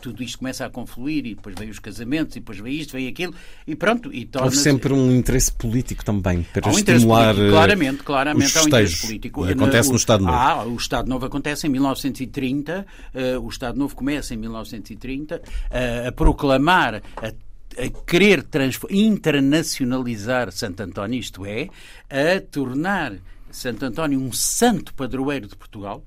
[0.00, 3.06] tudo isto começa a confluir e depois vem os casamentos e depois vem isto, vem
[3.08, 3.34] aquilo
[3.66, 4.12] e pronto.
[4.12, 8.46] E Houve sempre um interesse político também para Há um estimular político, eh, claramente, claramente
[8.46, 9.44] os há um interesse político.
[9.44, 10.36] Acontece Na- no Estado Novo.
[10.36, 16.06] Ah, o Estado Novo acontece em 1930, eh, o Estado Novo começa em 1930 eh,
[16.08, 18.44] a proclamar, a, a querer
[18.90, 21.68] internacionalizar Santo António, isto é,
[22.08, 23.14] a tornar
[23.50, 26.04] Santo António um santo padroeiro de Portugal.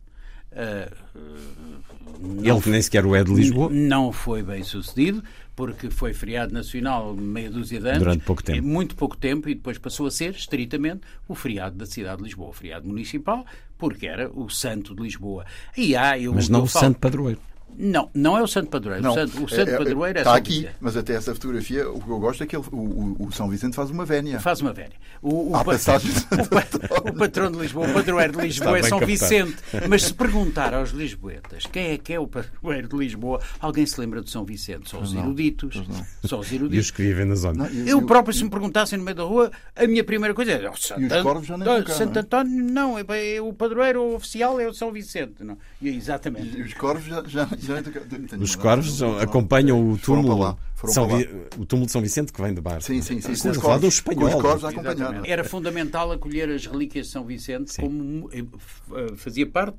[0.56, 0.90] Eh,
[2.44, 3.70] Ele que nem sequer o é de Lisboa.
[3.72, 5.24] não foi bem sucedido,
[5.56, 8.00] porque foi feriado nacional meia dúzia de anos.
[8.00, 8.66] Durante pouco tempo.
[8.68, 12.50] Muito pouco tempo, e depois passou a ser, estritamente, o feriado da cidade de Lisboa,
[12.50, 13.46] o feriado municipal,
[13.78, 15.46] porque era o santo de Lisboa.
[15.78, 17.40] E há, eu, Mas não eu o falo- santo padroeiro.
[17.78, 19.04] Não, não é o santo padroeiro.
[19.04, 20.76] Não, o santo, o santo é- é- padroeiro é está São aqui, Vicente.
[20.82, 23.76] mas até essa fotografia, o que eu gosto é que ele- o, o- São Vicente
[23.76, 24.40] faz uma vénia.
[24.40, 24.94] Faz uma velha.
[25.22, 25.70] O, o, de
[26.42, 29.12] o, pa- o patrão de Lisboa, o padroeiro de Lisboa Está é São captado.
[29.12, 29.58] Vicente.
[29.90, 34.00] Mas se perguntar aos lisboetas quem é que é o padroeiro de Lisboa, alguém se
[34.00, 34.90] lembra de São Vicente?
[34.90, 35.82] Só os não, eruditos.
[36.26, 36.92] Só os E os eruditos.
[36.92, 37.70] que vivem na zona.
[37.70, 40.52] Não, Eu e- próprio, se me perguntassem no meio da rua, a minha primeira coisa
[40.52, 40.70] é.
[40.70, 42.22] Oh, Santo E os corvos já nem oh, cá, Santo é?
[42.22, 43.04] António, não, é,
[43.36, 45.44] é o padroeiro oficial é o São Vicente.
[45.44, 45.58] Não.
[45.82, 46.58] E, exatamente.
[46.58, 47.24] E os corvos já.
[47.28, 47.48] já,
[48.40, 51.08] Os corvos são- acompanham o túmulo, São.
[51.08, 52.82] Vi- o túmulo de São Vicente que vem de bar.
[52.82, 53.36] Sim, sim, sim.
[53.42, 54.36] Com os um corvos, com espanhol.
[54.38, 55.22] os corvos a acompanhar.
[55.26, 59.78] Era fundamental acolher as relíquias de São Vicente como eh, f- fazia parte,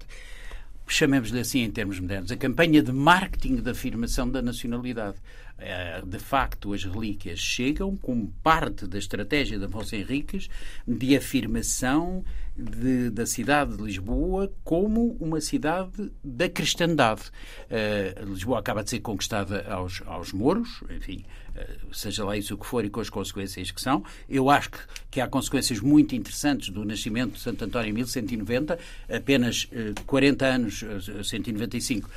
[0.87, 5.17] chamemos-lhe assim em termos modernos, a campanha de marketing da afirmação da nacionalidade.
[5.59, 10.49] Eh, De facto, as relíquias chegam como parte da estratégia de Afonso Henriques
[10.87, 12.25] de afirmação
[12.57, 17.23] de, da cidade de Lisboa como uma cidade da cristandade.
[17.71, 21.25] Uh, Lisboa acaba de ser conquistada aos, aos mouros, enfim,
[21.93, 24.03] seja lá isso o que for e com as consequências que são.
[24.29, 24.79] Eu acho que,
[25.11, 30.47] que há consequências muito interessantes do nascimento de Santo António em 1190, apenas uh, 40
[30.47, 30.85] anos,
[31.23, 32.09] 195,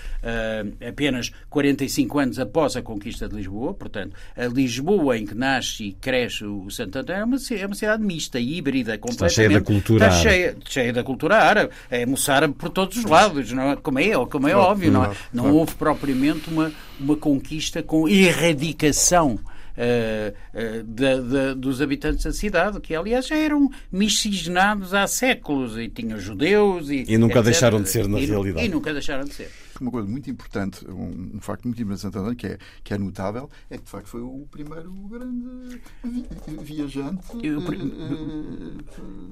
[0.88, 5.93] apenas 45 anos após a conquista de Lisboa, portanto, a Lisboa em que nasce e
[5.93, 9.32] cresce o Santo António é uma, é uma cidade mista, híbrida, completamente.
[9.32, 11.73] Está cheia da cultura está cheia, cheia da cultura árabe.
[11.89, 13.76] É moçárabe por todos os lados, não é?
[13.76, 14.91] como é, como é óbvio.
[14.91, 15.15] Não, é?
[15.34, 19.40] não houve propriamente uma, uma conquista com erradicação.
[19.78, 25.78] Uh, uh, de, de, dos habitantes da cidade, que aliás já eram miscigenados há séculos
[25.78, 27.44] e tinham judeus e, e nunca etc.
[27.44, 28.66] deixaram de ser na e, realidade.
[28.66, 32.02] E nunca deixaram de ser uma coisa muito importante, um, um facto muito importante de
[32.04, 35.82] Santo António, que é, que é notável, é que de facto foi o primeiro grande
[36.62, 37.26] viajante.
[37.44, 37.62] Eu,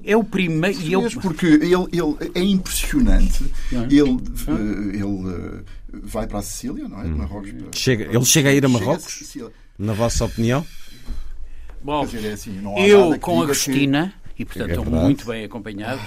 [0.04, 0.80] é o primeiro.
[0.82, 1.20] Eu...
[1.20, 3.44] Porque ele, ele é impressionante.
[3.72, 3.76] É?
[3.76, 7.04] Ele, eh, ele eh, vai para a Sicília, não é?
[7.04, 7.16] Hum.
[7.16, 7.52] Marrocos.
[7.52, 9.36] Para, chega, ele chega a ir a Marrocos?
[9.78, 10.66] Na vossa opinião?
[11.82, 14.42] Bom, dizer, é assim, eu com a Agostina, que...
[14.42, 16.00] e portanto é estou muito bem acompanhado,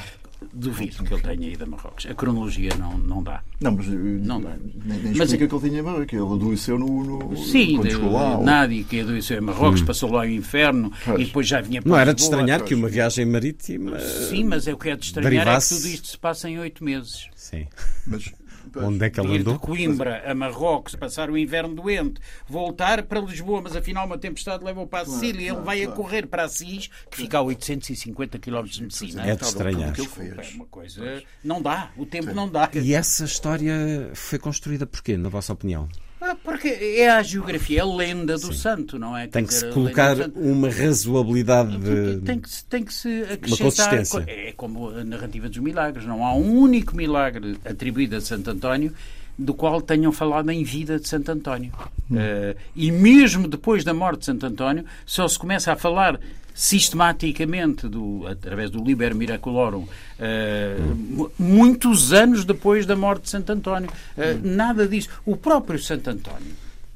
[0.53, 2.05] Duvido que ele tenha ido a Marrocos.
[2.05, 3.43] A cronologia não, não dá.
[3.59, 4.55] Não, mas eh, não dá.
[4.85, 6.13] nem, nem mas, explica que ele tinha Marrocos.
[6.13, 8.37] Ele adoeceu no, no, sim, quando chegou lá.
[8.37, 9.85] Nádia que adoeceu em Marrocos, hum.
[9.85, 11.19] passou lá o inferno pois.
[11.19, 14.67] e depois já vinha para Não era de estranhar que uma viagem marítima Sim, mas
[14.67, 15.73] é o que é de estranhar derivasse...
[15.73, 17.27] é que tudo isto se passa em oito meses.
[17.35, 17.67] Sim.
[18.07, 18.31] Mas
[18.75, 19.53] Onde é que ela andou?
[19.53, 24.63] de Coimbra a Marrocos, passar o inverno doente, voltar para Lisboa, mas afinal uma tempestade
[24.63, 25.51] leva-o para a Sicília.
[25.51, 25.91] Claro, ele vai claro.
[25.91, 29.27] a correr para Assis, que fica a 850 km de Messina.
[29.27, 29.93] É de estranhar.
[29.97, 31.23] É uma coisa.
[31.43, 32.69] Não dá, o tempo não dá.
[32.73, 35.87] E essa história foi construída porquê, na vossa opinião?
[36.21, 38.53] Ah, porque é a geografia, é a lenda do Sim.
[38.53, 39.27] santo, não é?
[39.27, 42.21] Tem que se colocar uma razoabilidade de...
[42.21, 44.27] Tem que, tem que se acrescentar...
[44.27, 46.05] É como a narrativa dos milagres.
[46.05, 48.93] Não há um único milagre atribuído a Santo António
[49.39, 51.71] do qual tenham falado em vida de Santo António.
[52.11, 52.17] Hum.
[52.17, 56.19] Uh, e mesmo depois da morte de Santo António, só se começa a falar
[56.53, 63.89] sistematicamente, do, através do Liber Miraculorum, uh, muitos anos depois da morte de Santo António.
[64.17, 65.07] Uh, nada disso.
[65.25, 66.53] O próprio Santo António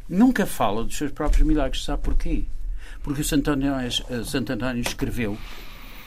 [0.09, 1.85] nunca fala dos seus próprios milagres.
[1.85, 2.43] Sabe porquê?
[3.01, 5.37] Porque o Santo António, Santo António escreveu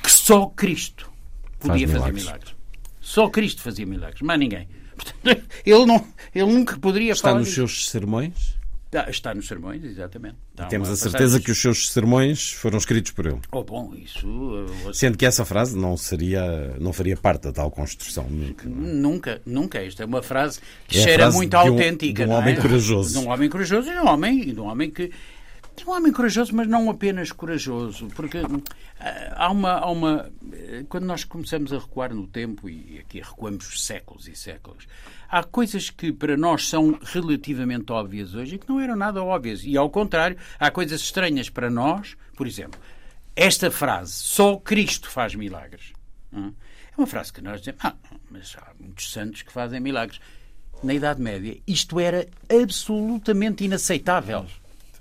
[0.02, 1.10] que só Cristo
[1.58, 2.24] podia Faz fazer milagres.
[2.24, 2.54] milagres.
[3.00, 4.68] Só Cristo fazia milagres, mais ninguém.
[4.96, 7.42] Portanto, ele, não, ele nunca poderia Está falar.
[7.42, 8.56] Está nos seus sermões?
[8.86, 10.36] Está, está nos sermões, exatamente.
[10.52, 13.40] Está Temos a certeza que os seus sermões foram escritos por ele.
[13.50, 14.26] Oh, bom, isso.
[14.94, 18.64] Sendo que essa frase não seria, não faria parte da tal construção nunca.
[18.64, 18.68] É?
[18.70, 19.78] Nunca, nunca.
[19.84, 22.24] Esta é uma frase que é cheira frase muito autêntica.
[22.24, 22.60] De um homem é?
[22.60, 23.18] corajoso.
[23.18, 25.10] De um homem corajoso e de um homem, e de um homem que
[25.84, 30.30] um homem corajoso, mas não apenas corajoso, porque eh, há uma, há uma.
[30.52, 34.86] Eh, quando nós começamos a recuar no tempo, e aqui recuamos séculos e séculos,
[35.28, 39.62] há coisas que para nós são relativamente óbvias hoje e que não eram nada óbvias.
[39.64, 42.16] E ao contrário, há coisas estranhas para nós.
[42.36, 42.80] Por exemplo,
[43.34, 45.92] esta frase, só Cristo faz milagres.
[46.32, 46.52] Hum,
[46.90, 47.94] é uma frase que nós dizemos, ah,
[48.30, 50.20] mas há muitos santos que fazem milagres.
[50.82, 54.46] Na Idade Média, isto era absolutamente inaceitável.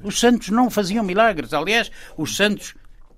[0.04, 1.54] Os santos não faziam milagres.
[1.54, 2.76] Aliás, os santos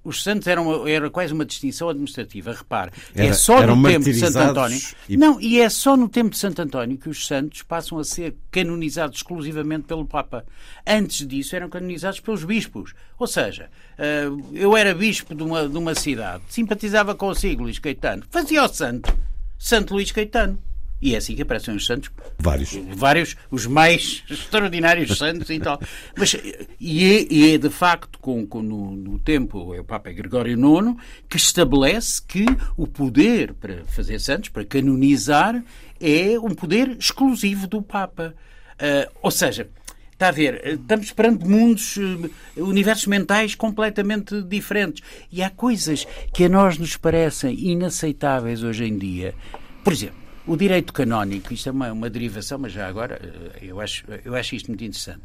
[0.08, 2.54] os santos eram era quase uma distinção administrativa.
[2.54, 4.80] Repare, é era, é só no tempo de Santo António.
[5.10, 5.18] E...
[5.18, 8.34] Não, e é só no tempo de Santo António que os santos passam a ser
[8.50, 10.46] canonizados exclusivamente pelo Papa.
[10.88, 12.94] Antes disso eram canonizados pelos bispos.
[13.20, 18.24] Ou seja, eh, eu era bispo de uma, de uma cidade, simpatizava consigo Luís Caetano,
[18.30, 19.14] fazia o santo,
[19.60, 20.58] Santo Luís Caetano.
[21.02, 22.10] E é assim que aparecem os santos.
[22.40, 22.74] Vários.
[22.96, 25.80] Vários, os mais extraordinários santos e tal.
[26.18, 26.36] Mas,
[26.80, 30.54] e, é, e é de facto com, com no, no, tempo, é o Papa Gregório
[30.54, 30.96] IX,
[31.30, 35.64] que estabelece que o poder para fazer santos, para canonizar,
[36.00, 38.34] é um poder exclusivo do Papa.
[38.74, 39.70] Uh, ou seja,
[40.18, 45.04] Está a ver, estamos perante mundos, uh, universos mentais completamente diferentes.
[45.32, 49.36] E há coisas que a nós nos parecem inaceitáveis hoje em dia.
[49.84, 53.80] Por exemplo, o direito canónico, isto é uma, uma derivação, mas já agora eh, eu
[53.82, 55.22] acho, eu acho isto muito interessante.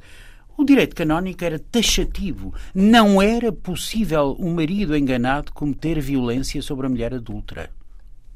[0.56, 2.52] O direito canónico era taxativo.
[2.74, 7.70] Não era possível um marido enganado cometer violência sobre a mulher adulta.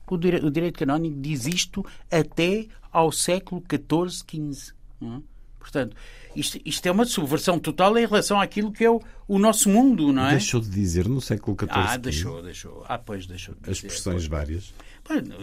[0.09, 4.73] O, dire o direito canónico diz isto até ao século XIV, XV.
[5.03, 5.23] Hum?
[5.59, 5.97] Portanto,
[6.35, 10.13] isto, isto, é uma subversão total em relação àquilo que é o, o nosso mundo,
[10.13, 10.31] não é?
[10.31, 11.71] Deixou de dizer no século XIV.
[11.73, 12.85] Ah, deixou, deixou.
[12.89, 13.73] Ah, pois deixou de dizer.
[13.73, 14.73] As expressões várias.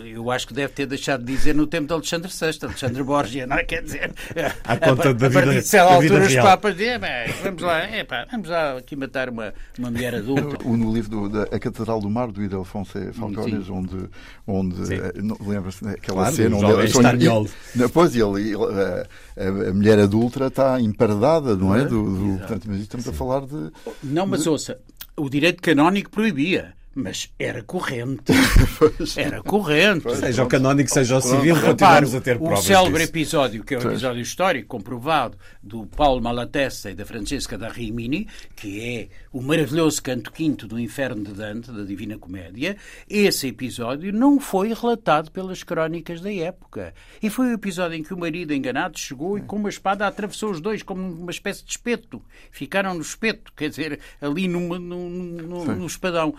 [0.05, 3.47] Eu acho que deve ter deixado de dizer no tempo de Alexandre VI, Alexandre Borgia,
[3.47, 3.63] não é?
[3.63, 4.13] Quer dizer,
[4.63, 6.99] à conta da vida, a partir altura os papas dizem,
[7.43, 10.63] vamos lá, é, vamos lá aqui matar uma, uma mulher adulta.
[10.83, 14.09] No livro do, da A Catedral do Mar, do Idelfonso Falcones, onde,
[14.45, 20.81] onde eh, lembra-se daquela claro, cena onde ele, depois ele, a, a, mulher adulta está
[20.81, 21.85] empardada, não é?
[21.85, 23.11] Do, do portanto, mas estamos Sim.
[23.11, 23.71] a falar de.
[24.03, 24.79] Não, mas ouça,
[25.15, 26.73] o direito canónico proibia.
[26.95, 28.31] Mas era corrente.
[29.17, 30.15] era corrente.
[30.15, 33.11] Seja o canónico, seja o civil, continuamos a ter provas O célebre disso.
[33.11, 38.27] episódio, que é um episódio histórico comprovado, do Paulo Malatesta e da Francesca da Rimini,
[38.55, 42.77] que é o maravilhoso canto quinto do Inferno de Dante, da Divina Comédia,
[43.09, 46.93] esse episódio não foi relatado pelas crónicas da época.
[47.19, 50.51] E foi o episódio em que o marido enganado chegou e com uma espada atravessou
[50.51, 52.21] os dois como uma espécie de espeto.
[52.51, 56.35] Ficaram no espeto, quer dizer, ali no espadão.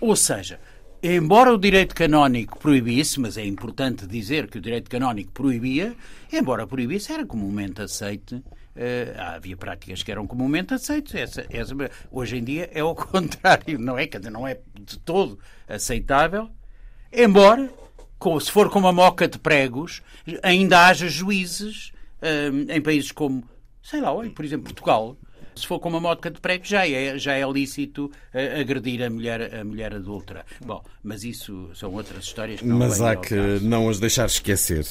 [0.00, 0.60] Ou seja,
[1.02, 5.96] embora o direito canónico proibisse, mas é importante dizer que o direito canónico proibia,
[6.32, 8.40] embora proibisse, era comumente aceite.
[8.76, 11.14] Uh, havia práticas que eram comumente aceitas.
[11.14, 11.74] Essa, essa,
[12.10, 14.06] hoje em dia é o contrário, não é?
[14.30, 16.50] não é de todo aceitável,
[17.10, 17.70] embora,
[18.40, 20.02] se for com uma moca de pregos,
[20.42, 23.42] ainda haja juízes uh, em países como,
[23.82, 25.16] sei lá, por exemplo, Portugal,
[25.56, 29.08] se for com uma moto de prego, já é, já é lícito uh, agredir a
[29.08, 30.44] mulher, a mulher adulta.
[30.64, 34.86] Bom, mas isso são outras histórias que não Mas há que não as deixar esquecer.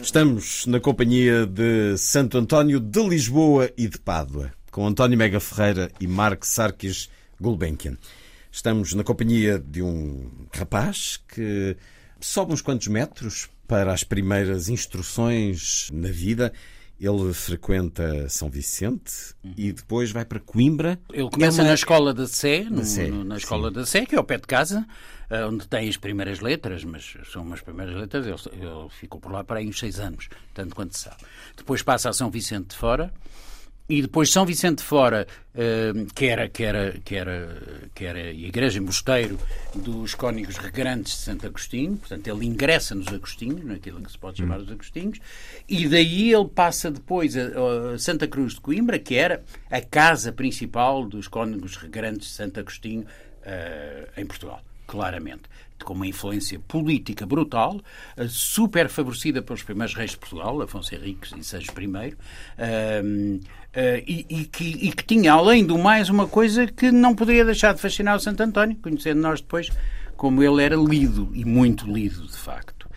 [0.00, 5.90] Estamos na companhia de Santo António de Lisboa e de Pádua, com António Mega Ferreira
[6.00, 7.96] e Mark Sarkis Gulbenkian.
[8.50, 11.76] Estamos na companhia de um rapaz que
[12.20, 16.52] sobe uns quantos metros para as primeiras instruções na vida
[17.00, 19.54] ele frequenta São Vicente uhum.
[19.56, 20.98] e depois vai para Coimbra.
[21.12, 23.74] Ele começa na escola da Sé, no, Sé no, na escola sim.
[23.74, 24.86] da Sé, que é ao pé de casa,
[25.30, 28.26] eh, onde tem as primeiras letras, mas são umas primeiras letras.
[28.26, 31.18] Ele, ele ficou por lá para aí uns seis anos, tanto quanto se sabe.
[31.56, 33.12] Depois passa a São Vicente de Fora
[33.88, 38.18] e depois São Vicente de Fora, eh, que era, que era, que era, que era
[38.18, 39.38] a igreja mosteiro
[39.74, 44.38] dos Cónigos Regrantes de Santo Agostinho, portanto ele ingressa nos Agostinhos, naquilo que se pode
[44.38, 45.18] chamar os Agostinhos,
[45.66, 51.06] e daí ele passa depois a, Santa Cruz de Coimbra, que era a casa principal
[51.06, 55.42] dos Cónigos Regrantes de Santo Agostinho uh, em Portugal claramente,
[55.84, 57.78] com uma influência política brutal,
[58.16, 62.16] eh, super favorecida pelos primeiros reis de Portugal, Afonso Henriques e Sérgio I,
[63.68, 67.44] Uh, e, e, que, e, que, tinha, além do mais, uma coisa que não poderia
[67.44, 69.70] deixar de fascinar o Santo António, conhecendo nós depois
[70.16, 72.88] como ele era lido, e muito lido, de facto,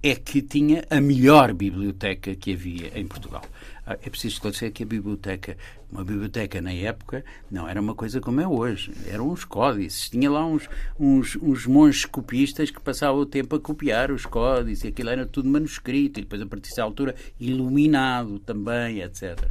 [0.00, 3.42] é que tinha a melhor biblioteca que havia em Portugal.
[3.90, 5.56] Ah, é preciso esclarecer que a biblioteca,
[5.90, 8.92] uma biblioteca na época, não era uma coisa como é hoje.
[9.06, 10.10] Eram uns códices.
[10.10, 10.68] Tinha lá uns,
[11.00, 15.24] uns, uns monges copistas que passavam o tempo a copiar os códices e aquilo era
[15.24, 19.38] tudo manuscrito e depois, a partir dessa altura, iluminado também, etc.
[19.40, 19.46] Uh,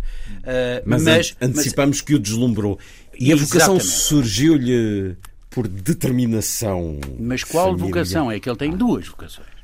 [0.86, 2.02] mas, mas antecipamos mas...
[2.02, 2.78] que o deslumbrou.
[3.20, 5.18] E a vocação surgiu-lhe
[5.50, 7.00] por determinação.
[7.20, 7.88] Mas qual familiar?
[7.88, 8.32] vocação?
[8.32, 9.57] É que ele tem duas vocações.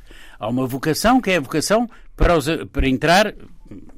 [0.44, 3.34] Há uma vocação que é a vocação para, os, para entrar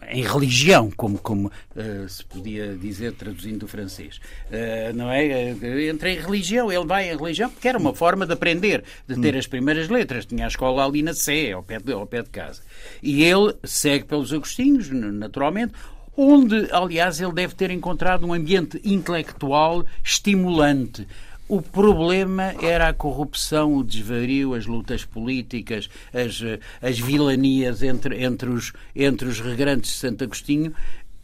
[0.08, 4.17] em religião, como, como uh, se podia dizer traduzindo do francês.
[4.45, 5.55] Uh, não é?
[5.60, 9.19] Uh, entra em religião, ele vai em religião porque era uma forma de aprender, de
[9.19, 10.27] ter as primeiras letras.
[10.27, 12.62] Tinha a escola ali na Sé, ao pé de, ao pé de casa.
[13.01, 15.73] E ele segue pelos Agostinhos, naturalmente,
[16.15, 21.08] onde, aliás, ele deve ter encontrado um ambiente intelectual estimulante.
[21.47, 26.41] O problema era a corrupção, o desvario, as lutas políticas, as,
[26.81, 30.73] as vilanias entre, entre, os, entre os regrantes de Santo Agostinho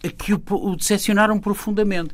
[0.09, 2.13] que o, o decepcionaram profundamente.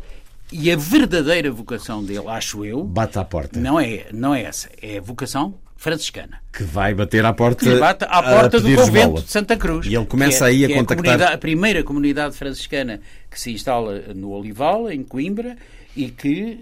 [0.51, 2.83] E a verdadeira vocação dele, acho eu.
[2.83, 3.59] Bate à porta.
[3.59, 4.69] Não é, não é essa.
[4.81, 6.39] É a vocação franciscana.
[6.51, 9.85] Que vai bater à porta, que bate à porta do convento de Santa Cruz.
[9.85, 11.21] E ele começa é, aí a contactar.
[11.21, 15.57] A, a, primeira comunidade franciscana que se instala no Olival, em Coimbra,
[15.97, 16.59] e que.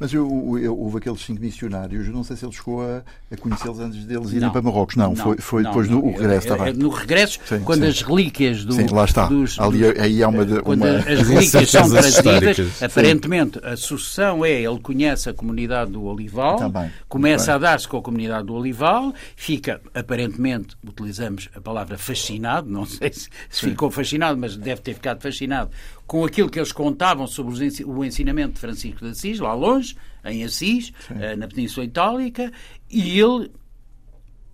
[0.00, 3.78] Mas eu, eu, houve aqueles cinco missionários, não sei se ele chegou a, a conhecê-los
[3.78, 4.96] antes deles irem não, para Marrocos.
[4.96, 6.48] Não, não foi, foi não, depois do regresso.
[6.48, 7.88] Tá é, no regresso, sim, quando sim.
[7.88, 8.72] as relíquias do.
[8.72, 9.26] Sim, lá está.
[9.26, 10.44] Dos, Ali, aí há uma.
[10.62, 10.98] Quando uma...
[10.98, 16.90] as relíquias são trazidas, aparentemente a sucessão é ele conhece a comunidade do Olival, Também,
[17.08, 22.84] começa a dar-se com a comunidade do Olival, fica, aparentemente, utilizamos a palavra fascinado, não
[22.84, 25.70] sei se, se ficou fascinado, mas deve ter ficado fascinado
[26.10, 27.54] com aquilo que eles contavam sobre
[27.86, 32.52] o ensinamento de Francisco de Assis, lá longe, em Assis, uh, na Península Itálica,
[32.90, 33.48] e ele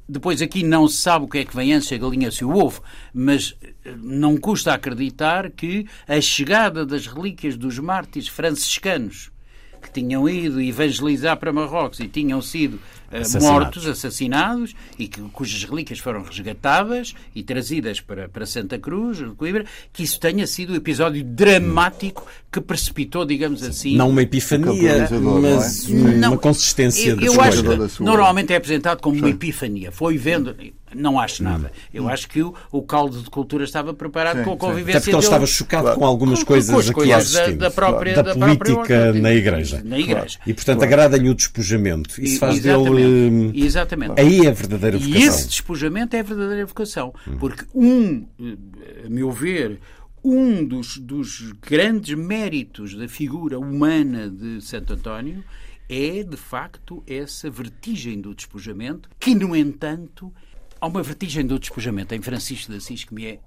[0.07, 2.55] depois aqui não se sabe o que é que vem antes, a galinha se o
[2.55, 2.83] ovo,
[3.13, 9.33] mas eh, não custa acreditar que a chegada das relíquias dos mártires franciscanos
[9.81, 12.79] que tinham ido evangelizar para Marrocos e tinham sido
[13.21, 13.51] Assassinados.
[13.51, 19.25] mortos, assassinados, e que, cujas relíquias foram resgatadas e trazidas para, para Santa Cruz, de
[19.37, 23.97] Coimbra, que isso tenha sido o episódio dramático que precipitou, digamos assim.
[23.97, 24.67] Não uma epifania,
[25.01, 25.55] catalisador, não é?
[25.57, 29.17] mas uma Não, consistência eu, de eu acho da que sua- normalmente é apresentado como
[29.19, 29.91] uma epifania.
[29.93, 30.55] Foi vendo.
[30.95, 31.71] Não acho nada.
[31.75, 31.81] Hum.
[31.93, 34.59] Eu acho que o, o caldo de cultura estava preparado Sim, com a sim.
[34.59, 35.25] convivência Até porque ele dele.
[35.27, 35.99] estava chocado Claro.
[35.99, 39.07] com algumas Com- com coisas as aqui coisas da, da própria, da da própria política
[39.09, 39.21] ordem.
[39.23, 39.83] na Igreja.
[39.85, 40.39] Na Igreja.
[40.47, 42.19] E, portanto, agrada-lhe o despojamento.
[42.23, 42.65] Isso E- faz
[43.07, 43.53] exatamente.
[43.53, 43.65] dele...
[43.65, 44.21] Exatamente.
[44.21, 45.21] Aí é a verdadeira E vocação.
[45.21, 45.29] Hum.
[45.29, 47.15] esse despojamento é a verdadeira vocação.
[47.39, 49.81] Porque um, eh, a meu ver,
[50.23, 55.45] um dos, dos grandes méritos da figura humana de Santo António
[55.89, 60.33] é, de facto, essa vertigem do despojamento, que, no entanto,
[60.81, 63.41] há uma vertigem do despojamento em Francisco de Assis que me é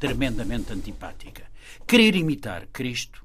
[0.00, 1.44] tremendamente antipática.
[1.86, 3.24] Querer imitar Cristo,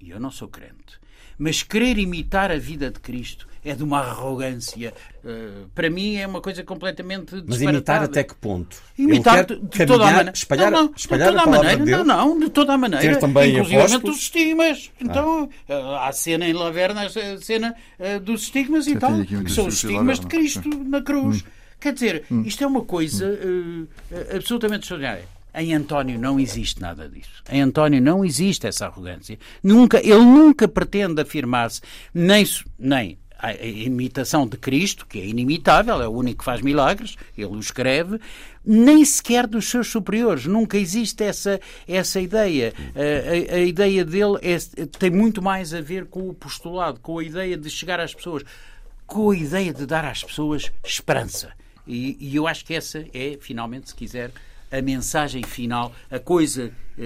[0.00, 1.00] e eu não sou crente,
[1.38, 4.92] mas querer imitar a vida de Cristo é de uma arrogância.
[5.24, 8.76] eh, para mim é uma coisa completamente Mas imitar até que ponto?
[8.98, 10.32] Imitar de, de toda a caminhar, maneira.
[10.32, 11.84] Espalhar, não, não, espalhar de toda a a maneira.
[11.84, 11.90] de?
[11.90, 13.14] Não, não, de toda a maneira.
[13.14, 14.90] Ter também Inclusive dos estigmas.
[15.00, 19.24] Então, eh, há a cena em Laverna, a cena eh, dos estigmas e Eu tal,
[19.24, 20.28] que são os estigmas de Laverna.
[20.28, 21.44] Cristo na cruz.
[21.78, 25.24] Quer dizer, isto é uma coisa eh, absolutamente extraordinária.
[25.54, 27.42] Em António não existe nada disso.
[27.50, 29.38] Em António não existe essa arrogância.
[29.62, 31.82] Nunca, ele nunca pretende afirmar-se
[32.14, 32.46] nem,
[32.78, 33.18] nem
[33.48, 37.58] a imitação de Cristo, que é inimitável, é o único que faz milagres, ele o
[37.58, 38.20] escreve,
[38.64, 40.46] nem sequer dos seus superiores.
[40.46, 42.72] Nunca existe essa, essa ideia.
[42.94, 47.18] A, a- a ideia dele é- tem muito mais a ver com o postulado, com
[47.18, 48.44] a ideia de chegar às pessoas,
[49.06, 51.50] com a ideia de dar às pessoas esperança.
[51.86, 54.30] E, e eu acho que essa é, finalmente, se quiser,
[54.70, 57.02] a mensagem final, a coisa eh,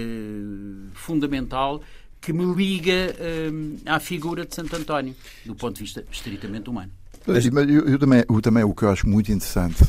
[0.95, 1.81] fundamental
[2.27, 3.51] que me liga eh,
[3.87, 5.15] à figura de Santo António,
[5.45, 6.91] do ponto de vista estritamente humano.
[7.25, 9.85] Mas eu, eu também, eu também o que eu acho muito interessante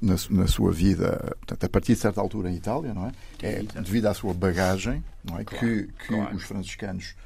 [0.00, 3.12] na, na sua vida, portanto, a partir de certa altura em Itália, não é?
[3.42, 5.44] É devido à sua bagagem, não é?
[5.44, 6.36] que que claro.
[6.36, 7.16] os franciscanos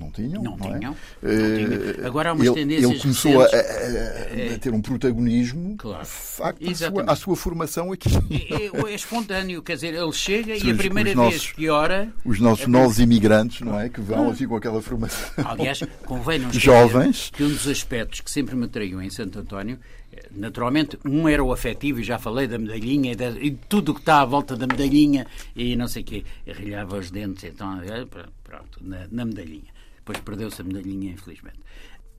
[0.00, 0.42] não tinham.
[0.42, 0.56] Não é?
[0.78, 2.06] tinham, não Eh, tinham.
[2.06, 6.02] Agora há umas ele, tendências Ele começou a, a- a ter um protagonismo Claro.
[6.02, 8.08] de facto, à sua, à sua formação aqui.
[8.50, 11.68] É, é espontâneo, quer dizer, ele chega Sim, e a primeira os vez nossos- que
[11.68, 12.12] ora.
[12.24, 13.88] Os nossos É novos imigrantes, não é?
[13.88, 14.04] Que Ah.
[14.04, 15.30] vão assim com aquela formação.
[15.44, 17.30] Aliás, convém não Jovens.
[17.30, 19.78] que um dos aspectos que sempre me atraiu em Santo António,
[20.12, 23.92] eh, naturalmente, um era o afetivo, e já falei da medalhinha e de, e tudo
[23.92, 27.44] o que está à volta da medalhinha, e não sei o quê, arrilhava os dentes,
[27.44, 29.70] então, eh, pr- pronto, na, na medalhinha.
[30.00, 31.58] Depois perdeu-se a medalhinha, infelizmente.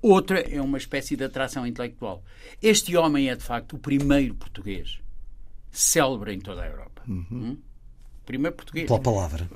[0.01, 2.23] Outra é uma espécie de atração intelectual.
[2.61, 4.99] Este homem é, de facto, o primeiro português
[5.71, 7.03] célebre em toda a Europa.
[7.07, 7.57] Hum?
[8.25, 9.47] Primeiro português Pela palavra.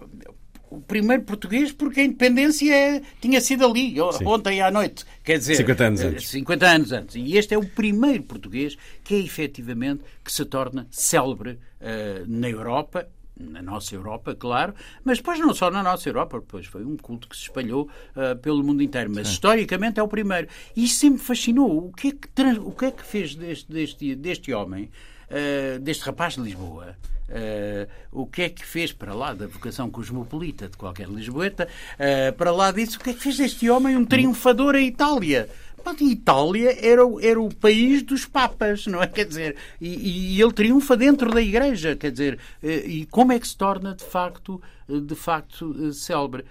[0.69, 3.95] o primeiro português porque a independência é- tinha sido ali,
[4.25, 5.05] ontem à noite.
[5.23, 6.27] Quer dizer, 50 anos eh, antes.
[6.29, 7.15] 50 anos antes.
[7.15, 12.49] E este é o primeiro português que é efetivamente que se torna célebre eh, na
[12.49, 13.07] Europa,
[13.39, 14.73] na nossa Europa, claro,
[15.03, 18.35] mas depois não só na nossa Europa, depois foi um culto que se espalhou eh,
[18.35, 20.47] pelo mundo inteiro, mas historicamente é o primeiro.
[20.75, 21.87] E isso sempre fascinou.
[21.87, 24.89] O que é que, o que, é que fez deste, deste, deste homem,
[25.29, 26.95] eh, deste rapaz de Lisboa?
[27.27, 31.67] Eh, o que é que fez para lá da vocação cosmopolita de qualquer lisboeta,
[31.97, 35.49] eh, para lá disso, o que é que fez deste homem um triunfador em Itália?
[35.85, 39.07] A Itália era, era o país dos papas, não é?
[39.07, 43.39] Quer dizer, e, e ele triunfa dentro da Igreja, quer dizer, eh, e como é
[43.39, 44.59] que se torna de facto,
[44.89, 46.43] eh, de facto eh, célebre?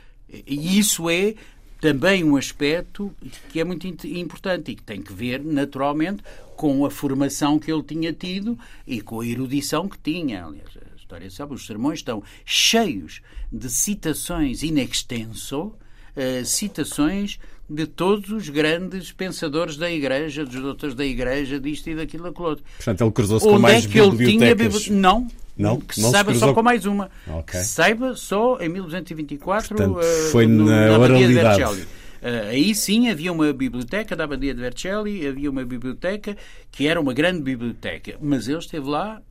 [0.46, 1.34] E isso é
[1.80, 3.14] também um aspecto
[3.50, 6.22] que é muito importante e que tem que ver, naturalmente,
[6.56, 10.46] com a formação que ele tinha tido e com a erudição que tinha.
[10.46, 13.20] Aliás, a história sabe, os sermões estão cheios
[13.52, 15.74] de citações in extenso,
[16.16, 17.38] eh, citações
[17.68, 22.46] de todos os grandes pensadores da Igreja, dos doutores da Igreja, disto e daquilo, daquilo
[22.48, 22.64] outro.
[22.76, 24.82] Portanto, ele cruzou-se com mais é que ele tinha bibliotecas.
[24.84, 25.26] bibli- Não.
[25.56, 25.80] Não?
[25.80, 27.10] Que se Não se saiba cruzou só com- mais uma.
[27.28, 27.42] Ok.
[27.60, 31.58] Que se saiba só em 1224 Portanto, eh, foi no- na de oralidade.
[31.58, 31.86] Vercelli.
[32.20, 36.36] Eh, aí sim havia uma biblioteca da Abadia de Vercelli, havia uma biblioteca
[36.72, 39.22] que era uma grande biblioteca, mas ele esteve lá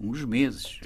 [0.00, 0.78] uns meses.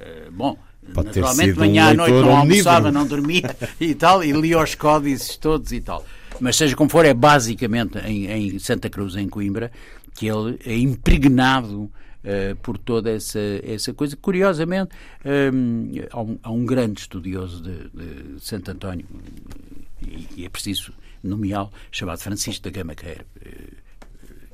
[0.00, 0.56] Eh, bom,
[0.94, 2.92] Pode naturalmente de manhã um à noite não almoçava, omnívoro.
[2.94, 3.42] não dormia
[3.80, 6.04] e tal, e lia os códices todos e tal.
[6.40, 9.70] Mas seja como for, é basicamente em, em Santa Cruz, em Coimbra,
[10.14, 11.90] que ele é impregnado
[12.22, 14.16] eh, por toda essa, essa coisa.
[14.16, 14.90] Curiosamente,
[15.52, 19.06] hum, há, um, há um grande estudioso de, de Santo António,
[20.02, 23.83] e, e é preciso nomeá-lo, chamado Francisco da Gama Queiro, eh,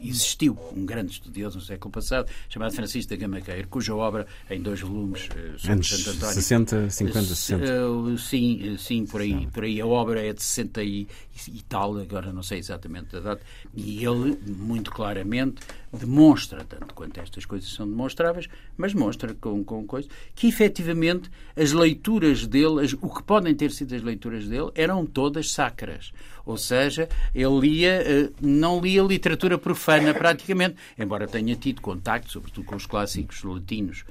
[0.03, 4.80] existiu um grande estudioso no século passado, chamado Francisco da Gamaqueiro, cuja obra, em dois
[4.80, 6.34] volumes, eh, sobre Anos Santo António...
[6.34, 7.64] 60, 50, 60.
[7.64, 9.80] Eh, sim, sim, por aí, por aí.
[9.80, 11.09] A obra é de 60 e,
[11.48, 13.42] e tal, agora não sei exatamente a data,
[13.74, 15.61] e ele, muito claramente,
[15.93, 21.72] demonstra, tanto quanto estas coisas são demonstráveis, mas demonstra com, com coisas, que efetivamente as
[21.72, 26.12] leituras dele, as, o que podem ter sido as leituras dele, eram todas sacras.
[26.47, 32.64] Ou seja, ele lia, eh, não lia literatura profana praticamente, embora tenha tido contacto, sobretudo
[32.64, 34.05] com os clássicos latinos,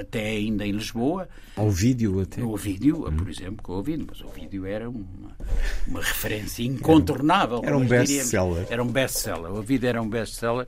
[0.00, 1.28] até ainda em Lisboa.
[1.56, 2.42] Ao vídeo até.
[2.42, 5.36] O vídeo, por exemplo, com o vídeo, mas o vídeo era uma,
[5.86, 7.60] uma referência incontornável.
[7.62, 8.66] Era um best-seller.
[8.70, 9.52] Era um best-seller.
[9.52, 10.66] O vídeo era um best-seller.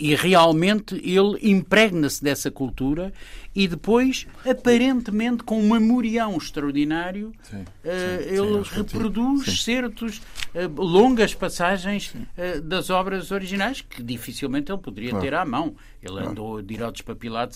[0.00, 3.12] E realmente ele impregna-se dessa cultura
[3.54, 10.22] e depois, aparentemente, com um memorião extraordinário, Sim, eh, sim, ele sim, reproduz certos,
[10.54, 15.24] eh, longas passagens eh, das obras originais que dificilmente ele poderia Claro.
[15.24, 15.74] ter à mão.
[16.02, 16.94] Ele andou de ir aos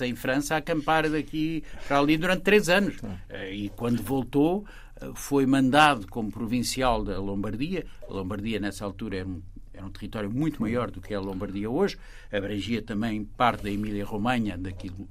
[0.03, 2.97] em França a acampar daqui para ali durante três anos.
[3.30, 4.66] Eh, E quando voltou,
[5.01, 7.86] eh, foi mandado como provincial da Lombardia.
[8.09, 9.40] A Lombardia, nessa altura, era um,
[9.75, 11.99] era um território muito maior do que é a Lombardia hoje.
[12.33, 14.59] Abrangia também parte da Emília-Romanha,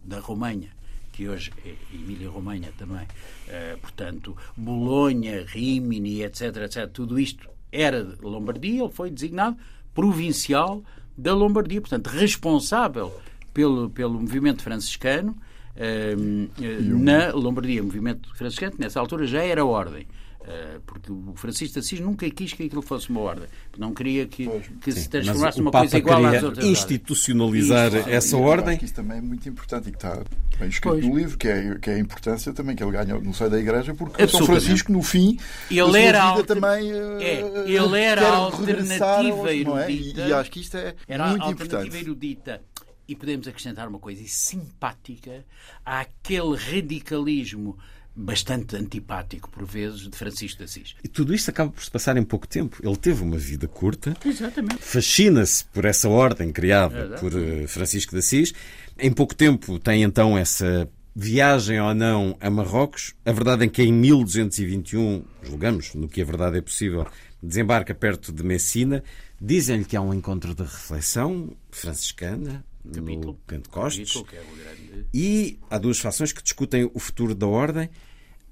[0.03, 0.69] da Romanha,
[1.11, 3.05] que hoje é Emília-Romanha também.
[3.47, 6.89] Eh, portanto, Bolonha, Rimini, etc, etc.
[6.91, 8.83] Tudo isto era de Lombardia.
[8.83, 9.57] Ele foi designado
[9.93, 10.83] provincial
[11.17, 13.13] da Lombardia, portanto, responsável
[13.53, 15.37] pelo, pelo movimento franciscano
[15.75, 16.15] eh,
[16.61, 17.83] eh, na Lombardia.
[17.83, 20.07] Movimento franciscano, nessa altura, já era ordem.
[20.45, 23.47] Eh, porque o Francisco de Assis nunca quis que aquilo fosse uma ordem.
[23.77, 24.45] Não queria que,
[24.81, 26.71] que se Mas transformasse numa Papa coisa igual às outras ordens.
[26.71, 28.69] institucionalizar Isto, essa eu ordem.
[28.71, 30.21] acho que isso também é muito importante e que está
[30.59, 31.05] bem escrito Pois.
[31.05, 33.57] no livro, que é, que é a importância também que ele ganha no seio da
[33.59, 34.45] Igreja, porque São.
[34.45, 35.39] Francisco, no fim,
[35.71, 39.77] Ele a era vida alter- também É, eh, ele era a regressar alternativa aos- não
[39.79, 39.91] é?
[39.91, 40.21] erudita.
[40.21, 42.03] E, e acho que isto é Era muito a alternativa importante.
[42.05, 42.61] erudita.
[43.07, 45.45] E podemos acrescentar uma coisa e simpática
[45.85, 47.77] àquele radicalismo
[48.15, 50.95] bastante antipático, por vezes, de Francisco de Assis.
[51.03, 52.77] E tudo isto acaba por se passar em pouco tempo.
[52.83, 54.77] Ele teve uma vida curta, Exatamente.
[54.83, 58.53] fascina-se por essa ordem criada por eh, Francisco de Assis.
[58.99, 63.13] Em pouco tempo tem então essa viagem ou não a Marrocos.
[63.25, 67.07] A verdade é que em 1221, julgamos, no que a verdade é possível,
[67.41, 69.03] desembarca perto de Messina.
[69.41, 73.39] Dizem-lhe que há um encontro de reflexão franciscana no Capítulo.
[73.47, 74.13] Pentecostes.
[74.13, 77.89] Capítulo, é grande- E há duas fações que discutem o futuro da ordem.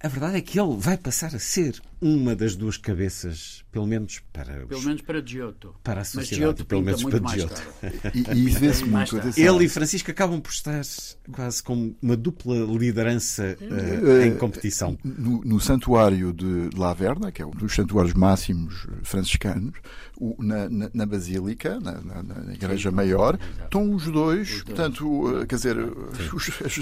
[0.03, 4.19] A verdade é que ele vai passar a ser uma das duas cabeças, pelo menos
[4.33, 5.75] para os- Pelo menos para Giotto.
[5.83, 7.61] Para a Mas sociedade, Giotto pelo menos para Giotto.
[8.33, 9.15] E, e isso vê-se muito.
[9.39, 10.81] Ele e Francisco acabam por estar
[11.31, 14.97] quase como uma dupla liderança eh, em competição.
[15.03, 19.73] No, no santuário de Laverna, que é um dos santuários máximos franciscanos,
[20.17, 25.45] o- na, na- na Basílica, na, na- na Igreja Maior, estão os dois, portanto, eh,
[25.45, 25.77] quer dizer,
[26.33, 26.79] os- as,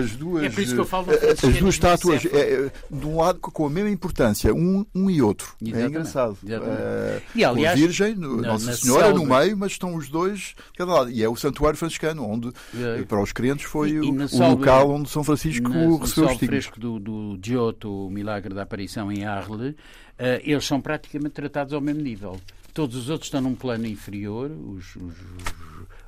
[0.00, 3.16] as duas, É por isso que eu falo do as duas estátuas, é, de um
[3.16, 5.54] lado com a mesma importância, um, um e outro.
[5.60, 6.36] É Exatamente, engraçado.
[6.44, 6.78] exatamente.
[6.80, 10.54] Eh, E, aliás, a Virgem, no- Nossa Senhora no meio, mas estão os dois de
[10.76, 11.10] cada lado.
[11.10, 13.00] E é o santuário franciscano, onde É.
[13.00, 15.98] eh, para os crentes foi E- e o, na o local onde São Francisco Na-
[15.98, 19.74] recebeu os fresco do, do Giotto, o milagre da aparição em Arles,
[20.18, 22.38] eh, eles são praticamente tratados ao mesmo nível.
[22.74, 25.14] Todos os outros estão num plano inferior, os, os,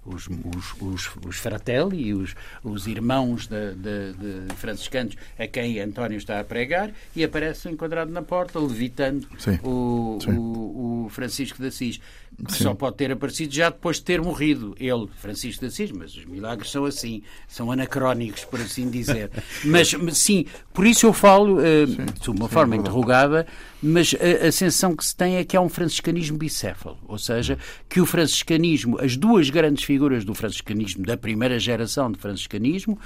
[0.05, 6.18] os, os, os, os fratelli, os, os irmãos de, de, de franciscanos a quem António
[6.18, 9.59] está a pregar, e aparece enquadrado na porta, levitando Sim.
[9.62, 10.32] o, Sim.
[10.32, 12.00] o, o Francisco de Assis,
[12.46, 12.64] que Sim.
[12.64, 16.24] só pode ter aparecido já depois de ter morrido ele, Francisco de Assis, mas os
[16.24, 19.30] milagres são assim, são anacrónicos, por assim dizer.
[19.64, 23.46] mas, sim, por isso eu falo eh, de uma forma é interrogada,
[23.85, 27.59] mas a, a sensação que se tem é que há um franciscanismo bicéfalo, ou seja,
[27.89, 32.99] que o franciscanismo, as duas grandes figuras do franciscanismo, da primeira geração de franciscanismo,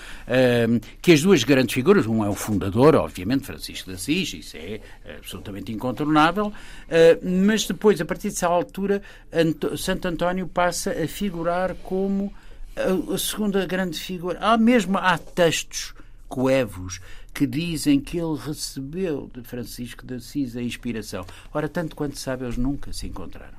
[1.03, 4.81] que as duas grandes figuras, um é o fundador, obviamente, Francisco de Assis, isso é
[5.17, 6.53] absolutamente incontornável,
[6.89, 9.03] eh, mas depois, a partir dessa altura,
[9.33, 12.33] Anto- Santo António passa a figurar como
[12.77, 14.39] a, a segunda grande figura.
[14.41, 15.95] Há mesmo há textos
[16.29, 17.01] coevos
[17.39, 21.25] que dizem que ele recebeu de Francisco de Assis a inspiração.
[21.55, 23.59] Ora, tanto quanto sabe, eles nunca se encontraram.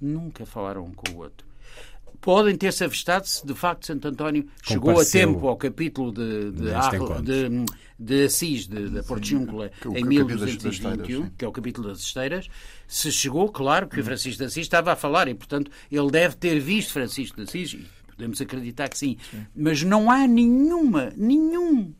[0.00, 1.46] Nunca falaram um com o outro.
[2.20, 6.72] Podem ter-se avistado se de facto Santo António chegou a tempo ao capítulo de, de,
[6.72, 7.64] Arro- de,
[7.96, 11.32] de Assis, da Portiúncula, é em capítulo das- das 1221, esteiras, sim.
[11.38, 12.48] que é o capítulo das esteiras,
[12.88, 16.34] se chegou, claro, que o Francisco de Assis estava a falar e, portanto, ele deve
[16.34, 19.16] ter visto Francisco de Assis, e podemos acreditar que sim.
[19.54, 21.92] Mas não há nenhuma, nenhum,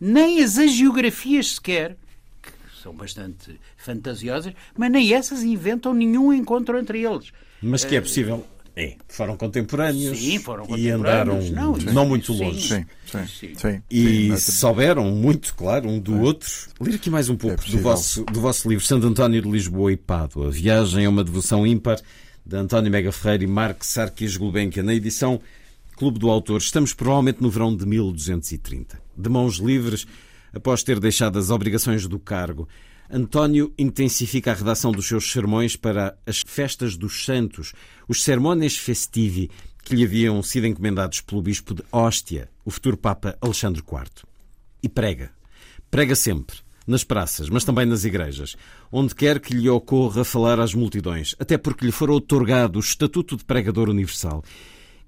[0.00, 1.96] nem as agiografias sequer,
[2.42, 2.50] que
[2.82, 7.32] são bastante fantasiosas, mas nem essas inventam nenhum encontro entre eles.
[7.62, 8.46] Mas que é possível.
[8.74, 10.18] É, foram contemporâneos.
[10.18, 11.84] Sim, foram E andaram contemporâneos.
[11.84, 12.42] não, Não, muito sim.
[12.42, 12.68] longe.
[12.68, 12.86] Sim,
[13.26, 13.82] sim, Sim.
[13.90, 16.48] E Sim, souberam muito, claro, um do outro.
[16.80, 19.92] Ler aqui mais um pouco É do, vosso, do vosso livro Santo António de Lisboa
[19.92, 20.50] e Pádua.
[20.50, 22.00] Viagem a uma devoção ímpar
[22.46, 24.84] de António Mega Ferreira e Marco Sarkis Gulbenkian.
[24.84, 25.38] Na edição
[26.02, 29.00] Clube do Autor, estamos provavelmente no verão de 1230.
[29.16, 30.04] De mãos livres,
[30.52, 32.68] após ter deixado as obrigações do cargo,
[33.08, 37.72] António intensifica a redação dos seus sermões para as festas dos santos,
[38.08, 39.48] os sermones festivi,
[39.84, 44.26] que lhe haviam sido encomendados pelo bispo de Hóstia, o futuro Papa Alexandre IV.
[44.82, 45.30] E prega.
[45.88, 46.56] Prega sempre.
[46.84, 48.56] Nas praças, mas também nas igrejas,
[48.90, 53.36] onde quer que lhe ocorra falar às multidões, até porque lhe fora otorgado o estatuto
[53.36, 54.42] de pregador universal.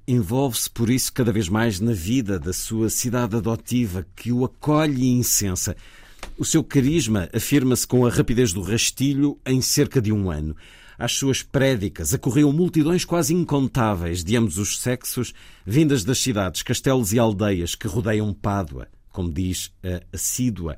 [0.06, 5.04] Envolve-se por isso cada vez mais na vida da sua cidade adotiva, que o acolhe
[5.04, 5.74] e incensa.
[6.36, 10.54] O seu carisma afirma-se com a rapidez do rastilho em cerca de um ano.
[10.98, 15.32] Às suas prédicas acorriam multidões quase incontáveis de ambos os sexos,
[15.64, 20.76] vindas das cidades, castelos e aldeias que rodeiam Pádua, como diz a assídua,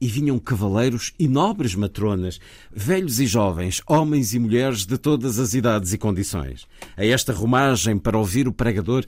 [0.00, 2.38] e vinham cavaleiros e nobres matronas,
[2.72, 6.66] velhos e jovens, homens e mulheres de todas as idades e condições.
[6.96, 9.04] A esta romagem para ouvir o pregador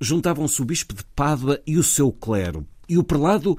[0.00, 3.58] juntavam-se o bispo de Pádua e o seu clero, e o prelado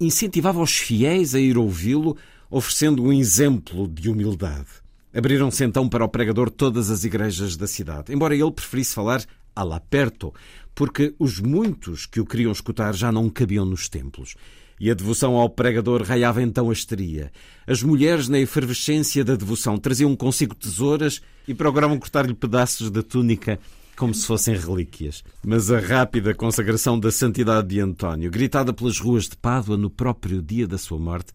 [0.00, 2.16] incentivava os fiéis a ir ouvi-lo,
[2.50, 4.66] oferecendo um exemplo de humildade.
[5.14, 10.32] Abriram-se então para o pregador todas as igrejas da cidade, embora ele preferisse falar all'aperto,
[10.74, 14.34] porque os muitos que o queriam escutar já não cabiam nos templos.
[14.80, 17.32] E a devoção ao pregador raiava então a histeria.
[17.66, 23.58] As mulheres, na efervescência da devoção, traziam consigo tesouras e procuravam cortar-lhe pedaços da túnica
[23.96, 25.24] como se fossem relíquias.
[25.44, 30.40] Mas a rápida consagração da santidade de António, gritada pelas ruas de Pádua no próprio
[30.40, 31.32] dia da sua morte,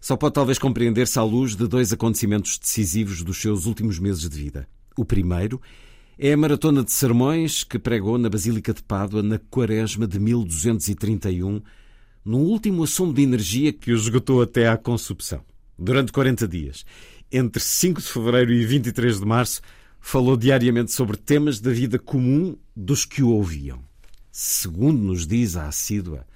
[0.00, 4.36] só pode talvez compreender-se à luz de dois acontecimentos decisivos dos seus últimos meses de
[4.36, 4.66] vida.
[4.96, 5.60] O primeiro
[6.18, 11.62] é a maratona de sermões que pregou na Basílica de Pádua na quaresma de 1231,
[12.24, 15.44] num último assomo de energia que o esgotou até à consumpção.
[15.78, 16.84] Durante 40 dias,
[17.30, 19.60] entre 5 de fevereiro e 23 de março,
[20.00, 23.82] falou diariamente sobre temas da vida comum dos que o ouviam.
[24.30, 26.26] Segundo nos diz a assídua,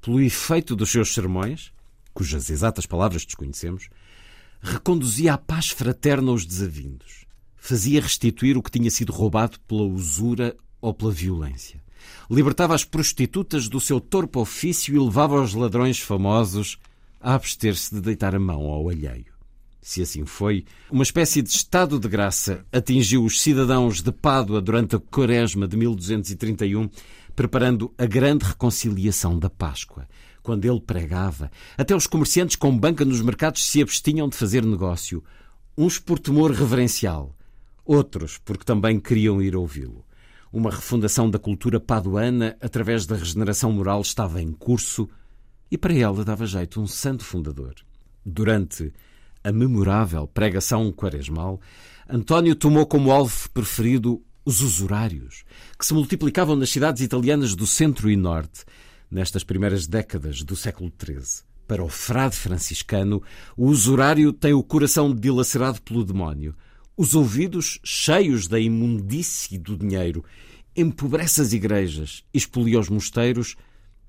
[0.00, 1.72] pelo efeito dos seus sermões,
[2.14, 3.88] cujas exatas palavras desconhecemos,
[4.60, 7.26] reconduzia à paz fraterna os desavindos,
[7.56, 11.82] fazia restituir o que tinha sido roubado pela usura ou pela violência,
[12.30, 16.78] libertava as prostitutas do seu torpe ofício e levava os ladrões famosos
[17.20, 19.36] a abster-se de deitar a mão ao alheio.
[19.80, 24.96] Se assim foi, uma espécie de estado de graça atingiu os cidadãos de Pádua durante
[24.96, 26.88] a quaresma de 1231,
[27.36, 30.08] preparando a grande reconciliação da Páscoa.
[30.42, 35.22] Quando ele pregava, até os comerciantes com banca nos mercados se abstinham de fazer negócio,
[35.76, 37.36] uns por temor reverencial,
[37.84, 40.05] outros porque também queriam ir ouvi-lo.
[40.52, 45.08] Uma refundação da cultura paduana através da regeneração moral estava em curso
[45.70, 47.74] e para ela dava jeito um santo fundador.
[48.24, 48.92] Durante
[49.42, 51.60] a memorável pregação quaresmal,
[52.08, 55.44] António tomou como alvo preferido os usurários,
[55.76, 58.64] que se multiplicavam nas cidades italianas do centro e norte,
[59.10, 61.44] nestas primeiras décadas do século XIII.
[61.66, 63.20] Para o frade franciscano,
[63.56, 66.54] o usurário tem o coração dilacerado pelo demónio,
[66.96, 70.24] os ouvidos cheios da imundície do dinheiro,
[70.74, 73.56] empobrece as igrejas, expolia os mosteiros,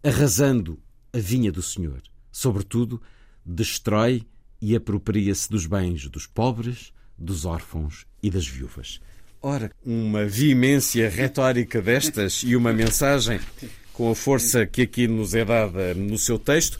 [0.04, 0.80] arrasando
[1.12, 2.02] a vinha do Senhor.
[2.32, 3.02] Sobretudo,
[3.46, 4.24] destrói
[4.62, 9.00] e apropria-se dos bens dos pobres, dos órfãos e das viúvas.
[9.42, 13.40] Ora, uma veemência retórica destas e uma mensagem
[13.94, 16.80] com a força que aqui nos é dada no seu texto,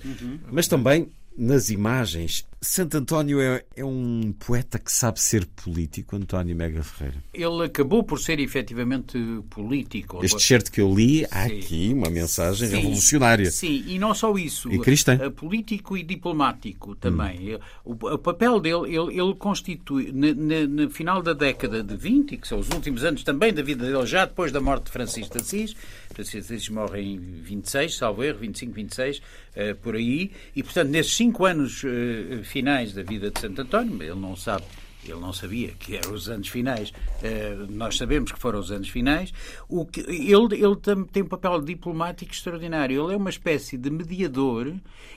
[0.52, 1.08] mas também
[1.38, 2.46] nas imagens.
[2.60, 7.24] Santo António é, é um poeta que sabe ser político, António Mega Ferreira.
[7.32, 9.18] Ele acabou por ser efetivamente
[9.52, 10.26] político.
[10.26, 11.60] Este certo que eu li, há Sim.
[11.60, 13.52] aqui uma mensagem Sim, revolucionária.
[13.52, 14.72] Sim, e não só isso.
[14.74, 15.30] E cristã.
[15.32, 17.60] Político e diplomático também.
[17.86, 22.58] O, o papel dele, ele, ele constitui, no final da década de 20, que são
[22.58, 25.76] os últimos anos também da vida dele, já depois da morte de Francisco de Assis,
[26.18, 29.22] Francisco de Assis morre em 26, salvo erro, 25, 26,
[29.56, 34.02] eh, por aí, e portanto, nesses cinco anos eh, finais da vida de Santo António,
[34.02, 34.64] ele não sabe
[35.06, 36.92] ele não sabia que eram os anos finais.
[37.24, 39.32] Eh, nós sabemos que foram os anos finais.
[39.70, 43.02] O que, ele ele tam- tem um papel diplomático extraordinário.
[43.06, 44.74] Ele é uma espécie de mediador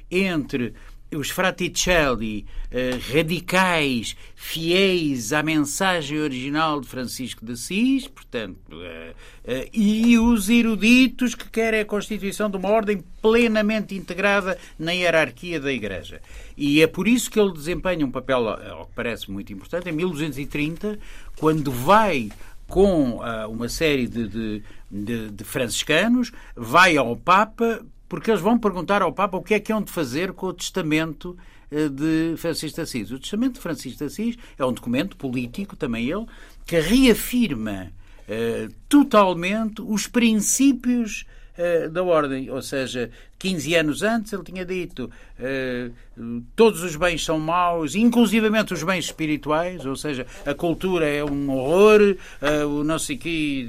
[0.09, 0.74] entre
[1.17, 9.69] os Fraticelli, eh, radicais, fiéis à mensagem original de Francisco de Assis, portanto, eh, eh,
[9.73, 15.73] e os eruditos que querem a constituição de uma ordem plenamente integrada na hierarquia da
[15.73, 16.21] Igreja.
[16.57, 19.93] E é por isso que ele desempenha um papel, ao que parece muito importante, em
[19.93, 20.99] 1230,
[21.37, 22.31] quando vai
[22.69, 28.59] com uh, uma série de, de, de, de franciscanos, vai ao Papa porque eles vão
[28.59, 31.39] perguntar ao Papa o que é que hão de fazer com o testamento
[31.71, 33.13] eh, de Francisco de Assis.
[33.13, 36.27] O testamento de Francisco de Assis é um documento político, também ele,
[36.67, 37.93] que reafirma
[38.29, 41.25] eh, totalmente os princípios
[41.57, 47.25] eh, da ordem, ou seja, 15 anos antes ele tinha dito uh, todos os bens
[47.25, 52.85] são maus, inclusivamente os bens espirituais, ou seja, a cultura é um horror, uh, o
[52.85, 53.67] não sei quê,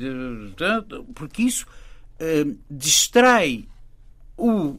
[1.14, 1.66] porque isso
[2.20, 3.66] uh, distrai
[4.38, 4.77] o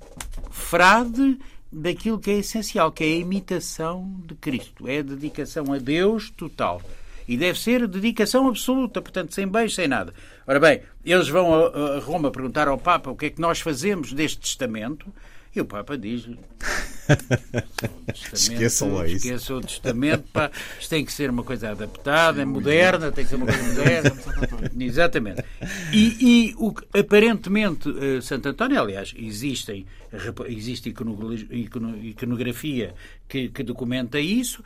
[0.50, 1.38] frade
[1.72, 4.86] daquilo que é essencial, que é a imitação de Cristo.
[4.86, 6.82] É a dedicação a Deus total.
[7.26, 10.12] E deve ser dedicação absoluta, portanto, sem beijo, sem nada.
[10.46, 14.12] Ora bem, eles vão a, Roma perguntar ao Papa o que é que nós fazemos
[14.12, 15.07] deste testamento.
[15.55, 16.38] E o Papa diz-lhe:
[18.32, 19.16] Esqueçam isso.
[19.16, 23.36] Esqueçam o testamento, pá, isto tem que ser uma coisa adaptada, moderna, tem que ser
[23.36, 24.12] uma coisa moderna.
[24.80, 25.44] Exatamente.
[25.92, 29.84] E, e o, aparentemente, uh, Santo António, aliás, existem,
[30.46, 30.94] existe
[31.50, 32.94] iconografia
[33.28, 34.62] que, que, documenta isso,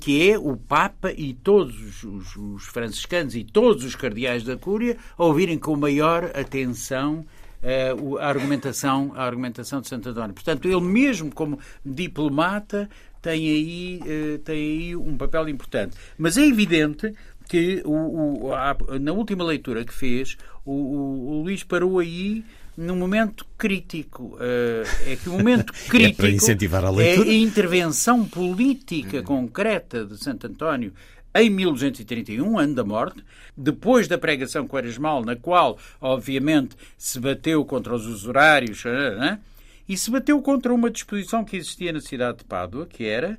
[0.00, 4.96] que é o Papa e todos os, os franciscanos e todos os cardeais da Cúria
[5.18, 7.26] ouvirem com maior atenção
[7.62, 10.34] uh, a, argumentação, a argumentação de Santo António.
[10.34, 12.88] Portanto, ele mesmo como diplomata
[13.22, 15.96] tem aí, uh, tem aí um papel importante.
[16.18, 17.12] Mas é evidente
[17.48, 22.44] que o, o, a, na última leitura que fez, o, o, Luís parou aí
[22.76, 24.36] num momento crítico.
[24.36, 30.04] Uh, é que o momento crítico é, para incentivar a, é a intervenção política concreta
[30.04, 30.92] de Santo António
[31.34, 33.24] em 1231, ano da morte,
[33.56, 39.40] depois da pregação quaresmal, na qual, obviamente, se bateu contra os usurários né?
[39.88, 43.38] e se bateu contra uma disposição que existia na cidade de Pádua, que era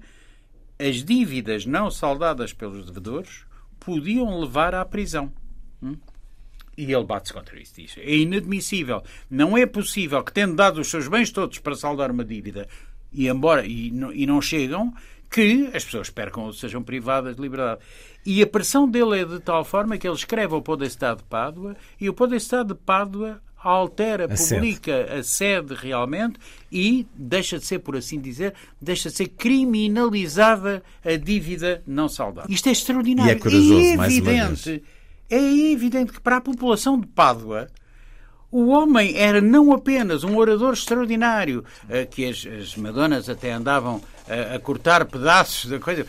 [0.79, 3.45] as dívidas não saldadas pelos devedores
[3.79, 5.31] podiam levar à prisão.
[5.81, 5.97] Hum?
[6.77, 7.73] E ele bate-se contra isso.
[7.75, 9.03] Diz, é inadmissível.
[9.29, 12.67] Não é possível que, tendo dado os seus bens todos para saldar uma dívida
[13.11, 14.93] e, embora, e, não, e não chegam,
[15.31, 17.81] que as pessoas percam ou sejam privadas de liberdade.
[18.25, 21.75] E a pressão dele é de tal forma que ele escreve ao Podestado de Pádua
[21.99, 25.13] e o Podestado de Pádua altera, a publica sede.
[25.13, 26.39] a sede realmente
[26.71, 32.51] e deixa de ser, por assim dizer, deixa de ser criminalizada a dívida não saldada.
[32.51, 33.31] Isto é extraordinário.
[33.31, 34.83] E é corajoso, é evidente,
[35.29, 37.69] é evidente que para a população de Pádua
[38.51, 44.01] o homem era não apenas um orador extraordinário, eh, que as, as Madonas até andavam
[44.27, 46.05] a, a, cortar pedaços da coisa,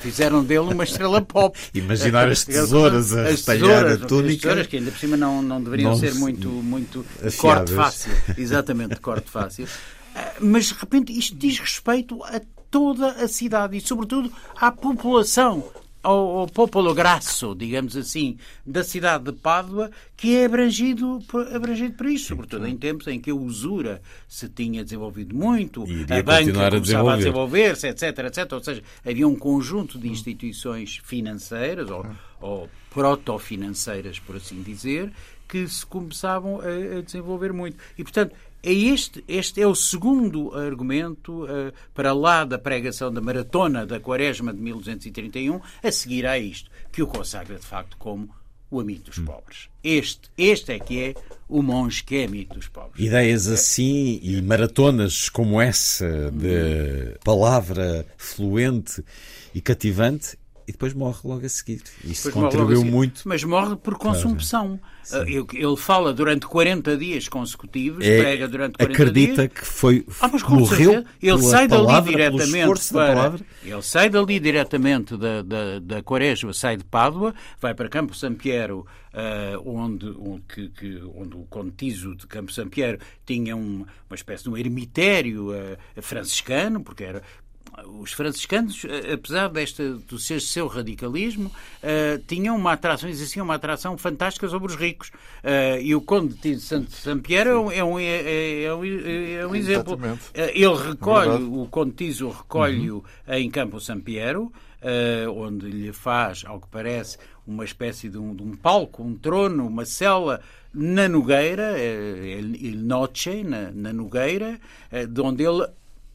[0.00, 1.58] fizeram dele uma estrela pop.
[1.72, 4.34] Imaginar as tesouras a retalhar a túnica.
[4.34, 7.06] As tesouras que ainda por cima não, não deveriam não ser muito, muito
[7.38, 8.12] corte fácil.
[8.36, 9.68] Exatamente, corte fácil.
[10.16, 12.40] Eh, mas de repente isto diz respeito a
[12.70, 15.62] toda a cidade e, sobretudo, à população
[16.04, 21.18] ao, ao popolo grasso, digamos assim, da cidade de Pádua, que é abrangido,
[21.52, 26.22] abrangido por isso, sobretudo em tempos em que a usura se tinha desenvolvido muito, a
[26.22, 28.52] banca a começava a desenvolver-se, etc, etc.
[28.52, 32.06] Ou seja, havia um conjunto de instituições financeiras, ou,
[32.40, 35.10] ou proto-financeiras, por assim dizer,
[35.48, 37.78] que se começavam a, a desenvolver muito.
[37.96, 38.34] E, portanto,
[38.64, 44.00] é este, este é o segundo argumento uh, para lá da pregação da maratona da
[44.00, 48.30] Quaresma de 1231, a seguir a isto, que o consagra de facto como
[48.70, 49.68] o amigo dos pobres.
[49.82, 51.14] Este, este é que é
[51.46, 53.04] o monge que é amigo dos pobres.
[53.04, 59.04] Ideias assim e maratonas como essa de palavra fluente
[59.54, 61.82] e cativante e depois morre logo a seguir.
[62.04, 63.22] Isso depois contribuiu muito.
[63.24, 64.80] Mas morre por consumpção.
[65.08, 65.28] Claro.
[65.52, 69.52] Ele fala durante 40 dias consecutivos, é, prega durante 40 acredita dias.
[69.52, 75.16] que foi ah, mas morreu ele sai palavra, dali diretamente para, ele sai dali diretamente
[75.16, 80.68] da, da, da Quaresma, sai de Pádua, vai para Campo Sampiero, uh, onde, onde, que,
[80.70, 86.02] que, onde o Contiso de Campo Sampiero tinha um, uma espécie de um ermitério uh,
[86.02, 87.22] franciscano, porque era
[87.86, 93.54] os franciscanos, eh, apesar desta, do seu, seu radicalismo, uh, tinham uma atração, existiam uma
[93.54, 95.08] atração fantástica sobre os ricos.
[95.08, 99.46] Uh, e o Conde de Santo Sampierre é um, é, um, é, é um, é
[99.46, 99.94] um exemplo.
[99.94, 103.34] Uh, ele recolhe, o Conde Tiso recolhe-o uhum.
[103.34, 104.52] em Campo Sampiero,
[105.34, 109.66] onde lhe faz, ao que parece, uma espécie de um, de um palco, um trono,
[109.66, 110.42] uma cela
[110.74, 114.60] na Nogueira, Il Noce, na, na Nogueira,
[115.08, 115.66] de onde ele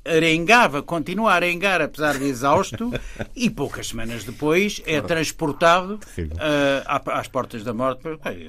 [0.06, 2.92] arengava, continua a arengar apesar de exausto
[3.36, 8.04] e poucas semanas depois é transportado uh, às portas da morte.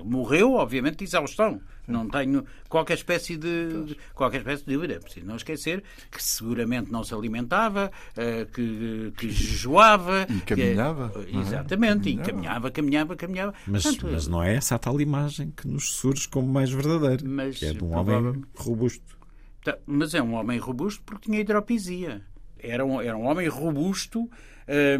[0.04, 1.60] Morreu, obviamente, de exaustão.
[1.86, 4.94] Não tenho qualquer espécie de qualquer espécie de dúvida.
[4.94, 10.26] É preciso não esquecer que seguramente não se alimentava, uh, que, que jejuava.
[10.28, 11.08] E caminhava.
[11.08, 12.22] Que, uh, exatamente, caminhava.
[12.22, 13.54] e caminhava, caminhava, caminhava.
[13.66, 17.24] Mas, Portanto, mas não é essa a tal imagem que nos surge como mais verdadeira,
[17.26, 19.19] mas, que é de um homem robusto.
[19.64, 22.22] Tá, mas é um homem robusto porque tinha hidropisia.
[22.58, 24.28] Era um, era um homem robusto,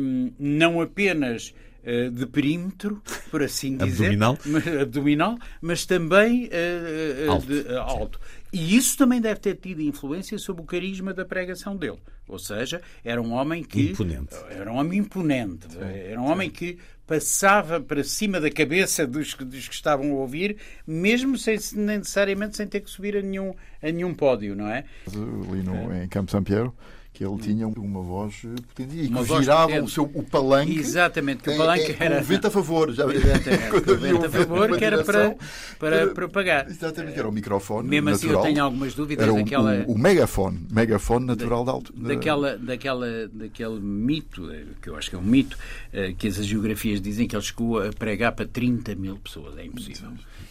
[0.00, 1.54] hum, não apenas
[1.84, 4.04] uh, de perímetro, por assim dizer.
[4.04, 4.38] abdominal.
[4.44, 7.46] Mas, abdominal, mas também uh, alto.
[7.46, 8.20] De, alto.
[8.52, 11.98] E isso também deve ter tido influência sobre o carisma da pregação dele.
[12.26, 13.90] Ou seja, era um homem que.
[13.90, 14.34] Imponente.
[14.50, 15.66] Era um homem imponente.
[15.78, 20.56] Era um homem que passava para cima da cabeça dos, dos que estavam a ouvir,
[20.86, 24.84] mesmo sem necessariamente sem ter que subir a nenhum, a nenhum pódio, não é?
[25.08, 26.72] Ali no, em Campo São Pedro
[27.20, 30.78] que ele tinha uma voz e que virava o, seu, o palanque.
[30.78, 32.16] Exatamente, que o palanque é, é, era.
[32.20, 35.36] Com vento a favor, já Exatamente, vento a favor, que era para,
[35.78, 36.66] para propagar.
[36.70, 37.86] Exatamente, era o microfone.
[37.86, 38.30] Mesmo natural.
[38.30, 39.84] assim, eu tenho algumas dúvidas era daquela.
[39.86, 41.92] O, o, megafone, megafone natural da, alto.
[41.94, 45.58] Daquela, daquela, daquele mito, eh, que eu acho que é um mito,
[45.92, 49.58] eh, que as geografias dizem que ele chegou a pregar para 30 mil pessoas.
[49.58, 50.08] É impossível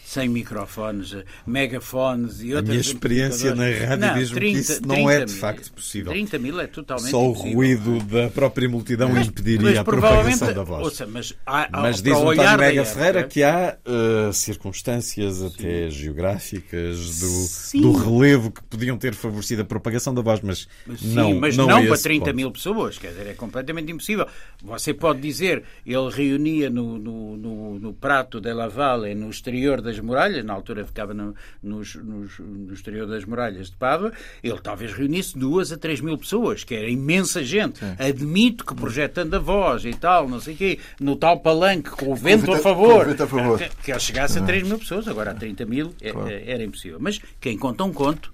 [0.10, 2.70] sem microfones, megafones e outras.
[2.70, 6.12] A minha experiência na rádio diz-me que isso não é de facto possível.
[6.12, 7.55] 30 mil é totalmente Só o impossível.
[7.55, 10.84] ruído da própria multidão mas, impediria mas, a propagação da voz.
[10.84, 15.45] Ouça, mas há, há, mas diz o António Mega Ferreira que há uh, circunstâncias Sim.
[15.45, 21.14] até geográficas do, do, relevo que podiam ter favorecido a propagação da voz, mas Sim,
[21.14, 22.36] não, mas não, não para 30 ponto.
[22.36, 24.26] mil pessoas, quer dizer, é completamente impossível.
[24.64, 29.82] Você pode dizer, ele reunia no, no, no, no Prato de la Valle, no exterior
[29.82, 34.12] das muralhas, na altura ficava no, nos, nos, no exterior das muralhas de Pádua,
[34.43, 37.80] ele talvez reunisse duas a três mil pessoas, que era imensa gente.
[37.80, 37.95] Sim.
[37.97, 42.12] Admito que projetando a voz e tal, não sei o quê, no tal palanque, com
[42.12, 43.60] o vento, com a favor, vento a favor.
[43.60, 46.30] Que, que ele chegasse a 3 mil pessoas, agora a 30 mil é, claro.
[46.30, 46.97] É, era impossível.
[47.00, 48.34] Mas quem conta um conto.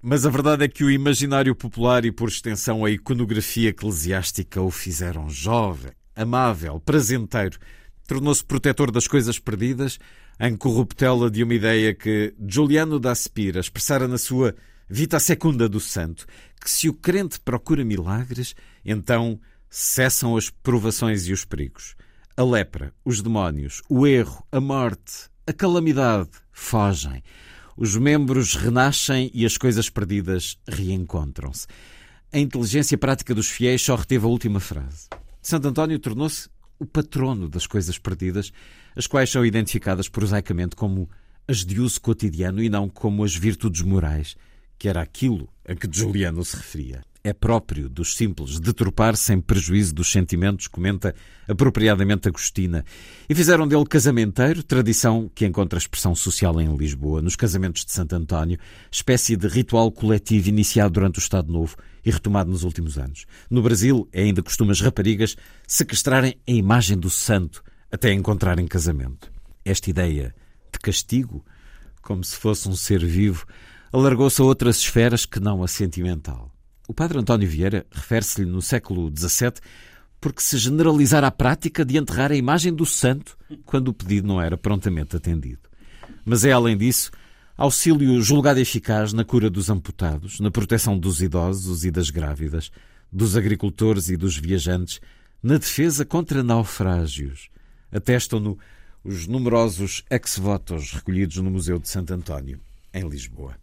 [0.00, 4.68] Mas a verdade é que o imaginário popular e, por extensão, a iconografia eclesiástica o
[4.68, 7.56] fizeram jovem, amável, prazenteiro.
[8.08, 10.00] Tornou-se protetor das coisas perdidas
[10.38, 14.54] em corruptela de uma ideia que Giuliano da Spira expressara na sua
[14.88, 16.26] Vita Secunda do Santo,
[16.60, 18.54] que se o crente procura milagres,
[18.84, 21.94] então cessam as provações e os perigos.
[22.36, 27.22] A lepra, os demónios, o erro, a morte, a calamidade fogem.
[27.76, 31.66] Os membros renascem e as coisas perdidas reencontram-se.
[32.32, 35.08] A inteligência prática dos fiéis só reteve a última frase.
[35.40, 36.48] Santo António tornou-se
[36.82, 38.52] o patrono das coisas perdidas,
[38.96, 41.08] as quais são identificadas prosaicamente como
[41.46, 44.36] as de uso cotidiano e não como as virtudes morais,
[44.78, 47.02] que era aquilo a que Juliano se referia.
[47.24, 51.14] É próprio dos simples deturpar sem prejuízo dos sentimentos, comenta
[51.46, 52.84] apropriadamente Agostina,
[53.28, 58.16] e fizeram dele casamenteiro, tradição que encontra expressão social em Lisboa, nos casamentos de Santo
[58.16, 58.58] António,
[58.90, 63.24] espécie de ritual coletivo iniciado durante o Estado Novo e retomado nos últimos anos.
[63.48, 67.62] No Brasil, é ainda costume as raparigas sequestrarem a imagem do santo
[67.92, 69.30] até encontrarem casamento.
[69.64, 70.34] Esta ideia
[70.72, 71.44] de castigo,
[72.02, 73.46] como se fosse um ser vivo,
[73.92, 76.51] alargou-se a outras esferas que não a sentimental.
[76.92, 79.52] O padre António Vieira refere-se-lhe no século XVII
[80.20, 83.34] porque se generalizara a prática de enterrar a imagem do santo
[83.64, 85.70] quando o pedido não era prontamente atendido.
[86.22, 87.10] Mas é, além disso,
[87.56, 92.70] auxílio julgado eficaz na cura dos amputados, na proteção dos idosos e das grávidas,
[93.10, 95.00] dos agricultores e dos viajantes,
[95.42, 97.48] na defesa contra naufrágios.
[97.90, 98.58] Atestam-no
[99.02, 102.60] os numerosos ex-votos recolhidos no Museu de Santo António
[102.92, 103.56] em Lisboa.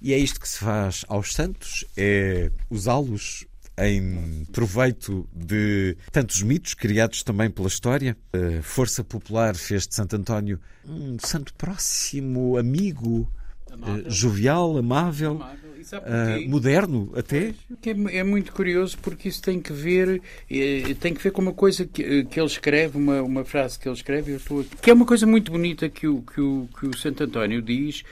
[0.00, 3.46] E é isto que se faz aos santos, é usá-los
[3.78, 8.16] em proveito de tantos mitos criados também pela história.
[8.32, 13.30] A Força Popular fez de Santo António um santo próximo, amigo,
[13.70, 14.06] amável.
[14.06, 15.32] Eh, jovial, amável.
[15.32, 17.54] amável uh, moderno até.
[17.84, 20.20] É, é, muito curioso porque isso tem que ver
[20.50, 23.78] é, tem que ver com uma coisa que, eh, que ele escreve, uma, uma frase
[23.78, 26.40] que ele escreve, eu estou aqui, que é uma coisa muito bonita que o, que
[26.40, 28.02] o, que o Santo António diz,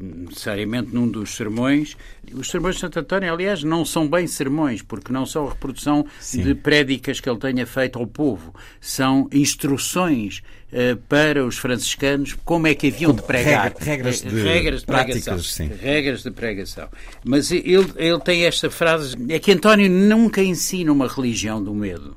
[0.00, 1.96] necessariamente num dos sermões.
[2.32, 6.42] Os sermões de Santo António, aliás, não são bem sermões, porque não são reprodução Sim.
[6.42, 10.42] de prédicas que ele tenha feito ao povo, são instruções
[10.72, 13.74] uh, para os franciscanos como é que haviam de pregar.
[13.78, 15.38] regras, de, regras de pregação.
[15.38, 15.70] Sim.
[15.80, 16.88] Regras de pregação.
[17.24, 22.16] Mas ele, ele tem esta frase: é que António nunca ensina uma religião do medo.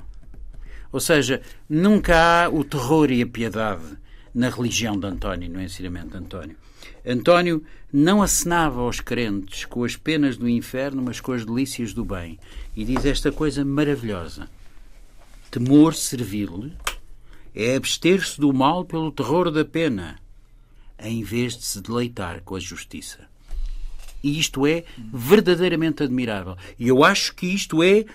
[0.91, 3.82] Ou seja, nunca há o terror e a piedade
[4.34, 6.56] na religião de António, no ensinamento de António.
[7.06, 12.04] António não acenava aos crentes com as penas do inferno, mas com as delícias do
[12.04, 12.40] bem.
[12.76, 14.50] E diz esta coisa maravilhosa:
[15.52, 16.72] temor servil
[17.54, 20.18] é abster-se do mal pelo terror da pena,
[21.00, 23.20] em vez de se deleitar com a justiça.
[24.24, 26.58] E isto é verdadeiramente admirável.
[26.80, 28.06] E eu acho que isto é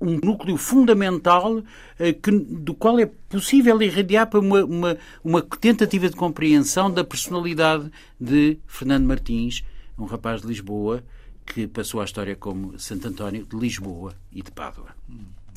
[0.00, 1.62] um núcleo fundamental
[1.98, 7.02] eh, que, do qual é possível irradiar para uma, uma, uma tentativa de compreensão da
[7.02, 7.90] personalidade
[8.20, 9.64] de Fernando Martins,
[9.98, 11.02] um rapaz de Lisboa
[11.46, 14.88] que passou a história como Santo António de Lisboa e de Pádua.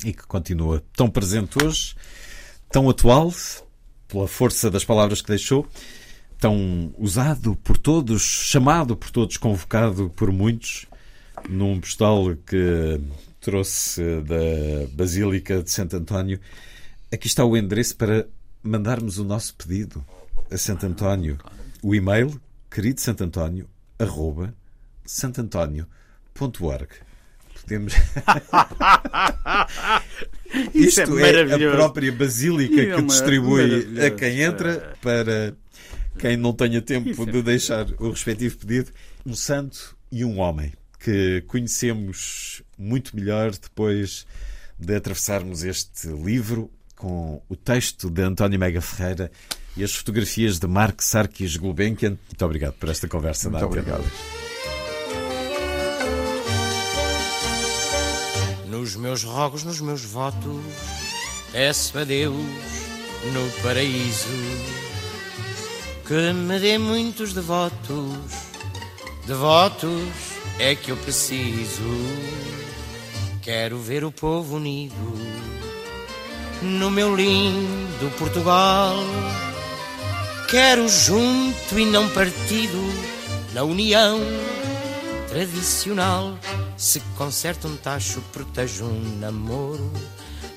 [0.04, 1.94] E que continua tão presente hoje,
[2.70, 3.32] tão atual,
[4.06, 5.66] pela força das palavras que deixou,
[6.38, 10.86] tão usado por todos, chamado por todos, convocado por muitos,
[11.48, 13.00] num postal que
[13.48, 16.38] trouxe da Basílica de Santo António.
[17.10, 18.28] Aqui está o endereço para
[18.62, 20.04] mandarmos o nosso pedido
[20.50, 21.38] a Santo António.
[21.82, 22.38] O e-mail,
[22.70, 23.66] querido Santo António,
[23.98, 24.54] arroba
[25.06, 26.88] santantonio.org.
[27.62, 27.94] Podemos.
[30.74, 35.54] Isso Isto é é, a própria Basílica É que distribui a quem entra para
[36.18, 38.90] quem não tenha tempo Isso é de deixar o respectivo pedido.
[39.24, 44.26] Um santo e um homem que conhecemos muito melhor depois
[44.78, 49.30] de atravessarmos este livro com o texto de António Mega Ferreira
[49.76, 52.18] e as fotografias de Mark Sarkis Gulbenkian.
[52.26, 53.48] Muito obrigado por esta conversa.
[53.48, 54.04] Muito obrigado.
[58.68, 60.62] Nos meus rogos, nos meus votos,
[61.52, 62.34] peço a Deus
[63.32, 64.28] no paraíso
[66.08, 68.16] que me dê muitos devotos.
[69.26, 70.08] Devotos
[70.58, 72.37] é que eu preciso.
[73.48, 74.94] Quero ver o povo unido
[76.60, 78.94] no meu lindo Portugal.
[80.50, 82.78] Quero junto e não partido
[83.54, 84.20] na união
[85.30, 86.38] tradicional.
[86.76, 89.90] Se conserta um tacho, protejo um namoro.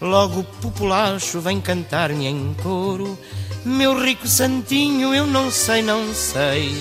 [0.01, 3.17] Logo o populacho vem cantar-me em coro.
[3.63, 6.75] Meu rico santinho, eu não sei, não sei.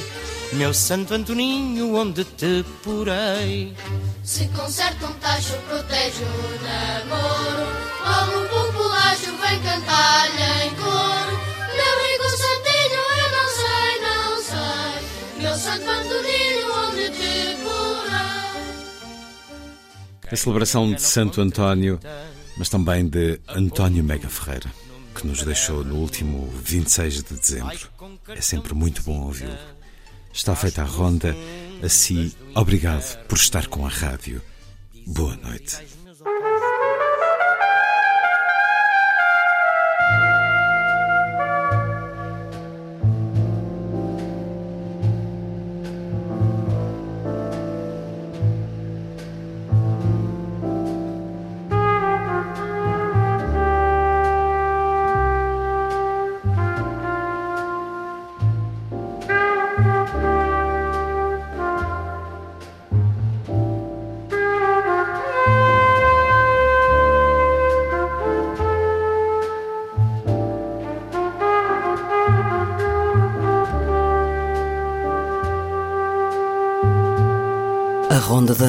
[0.53, 3.73] Meu santo Antoninho, onde te porei?
[4.25, 7.67] Se conserta um tacho, protege o namoro.
[8.05, 11.39] Logo o populacho vem cantar-lhe em coro.
[11.77, 15.43] Meu rico santinho, eu não sei, não sei.
[15.43, 18.71] Meu santo Antoninho, onde te porei?
[20.33, 22.01] A celebração de Santo António,
[22.57, 24.71] mas também de António Mega Ferreira,
[25.15, 27.79] que nos deixou no último 26 de dezembro.
[28.29, 29.57] É sempre muito bom ouvi-lo.
[30.33, 31.35] Está feita a ronda.
[31.83, 34.43] Assim, obrigado por estar com a rádio.
[35.07, 36.00] Boa noite.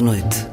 [0.02, 0.51] Noite.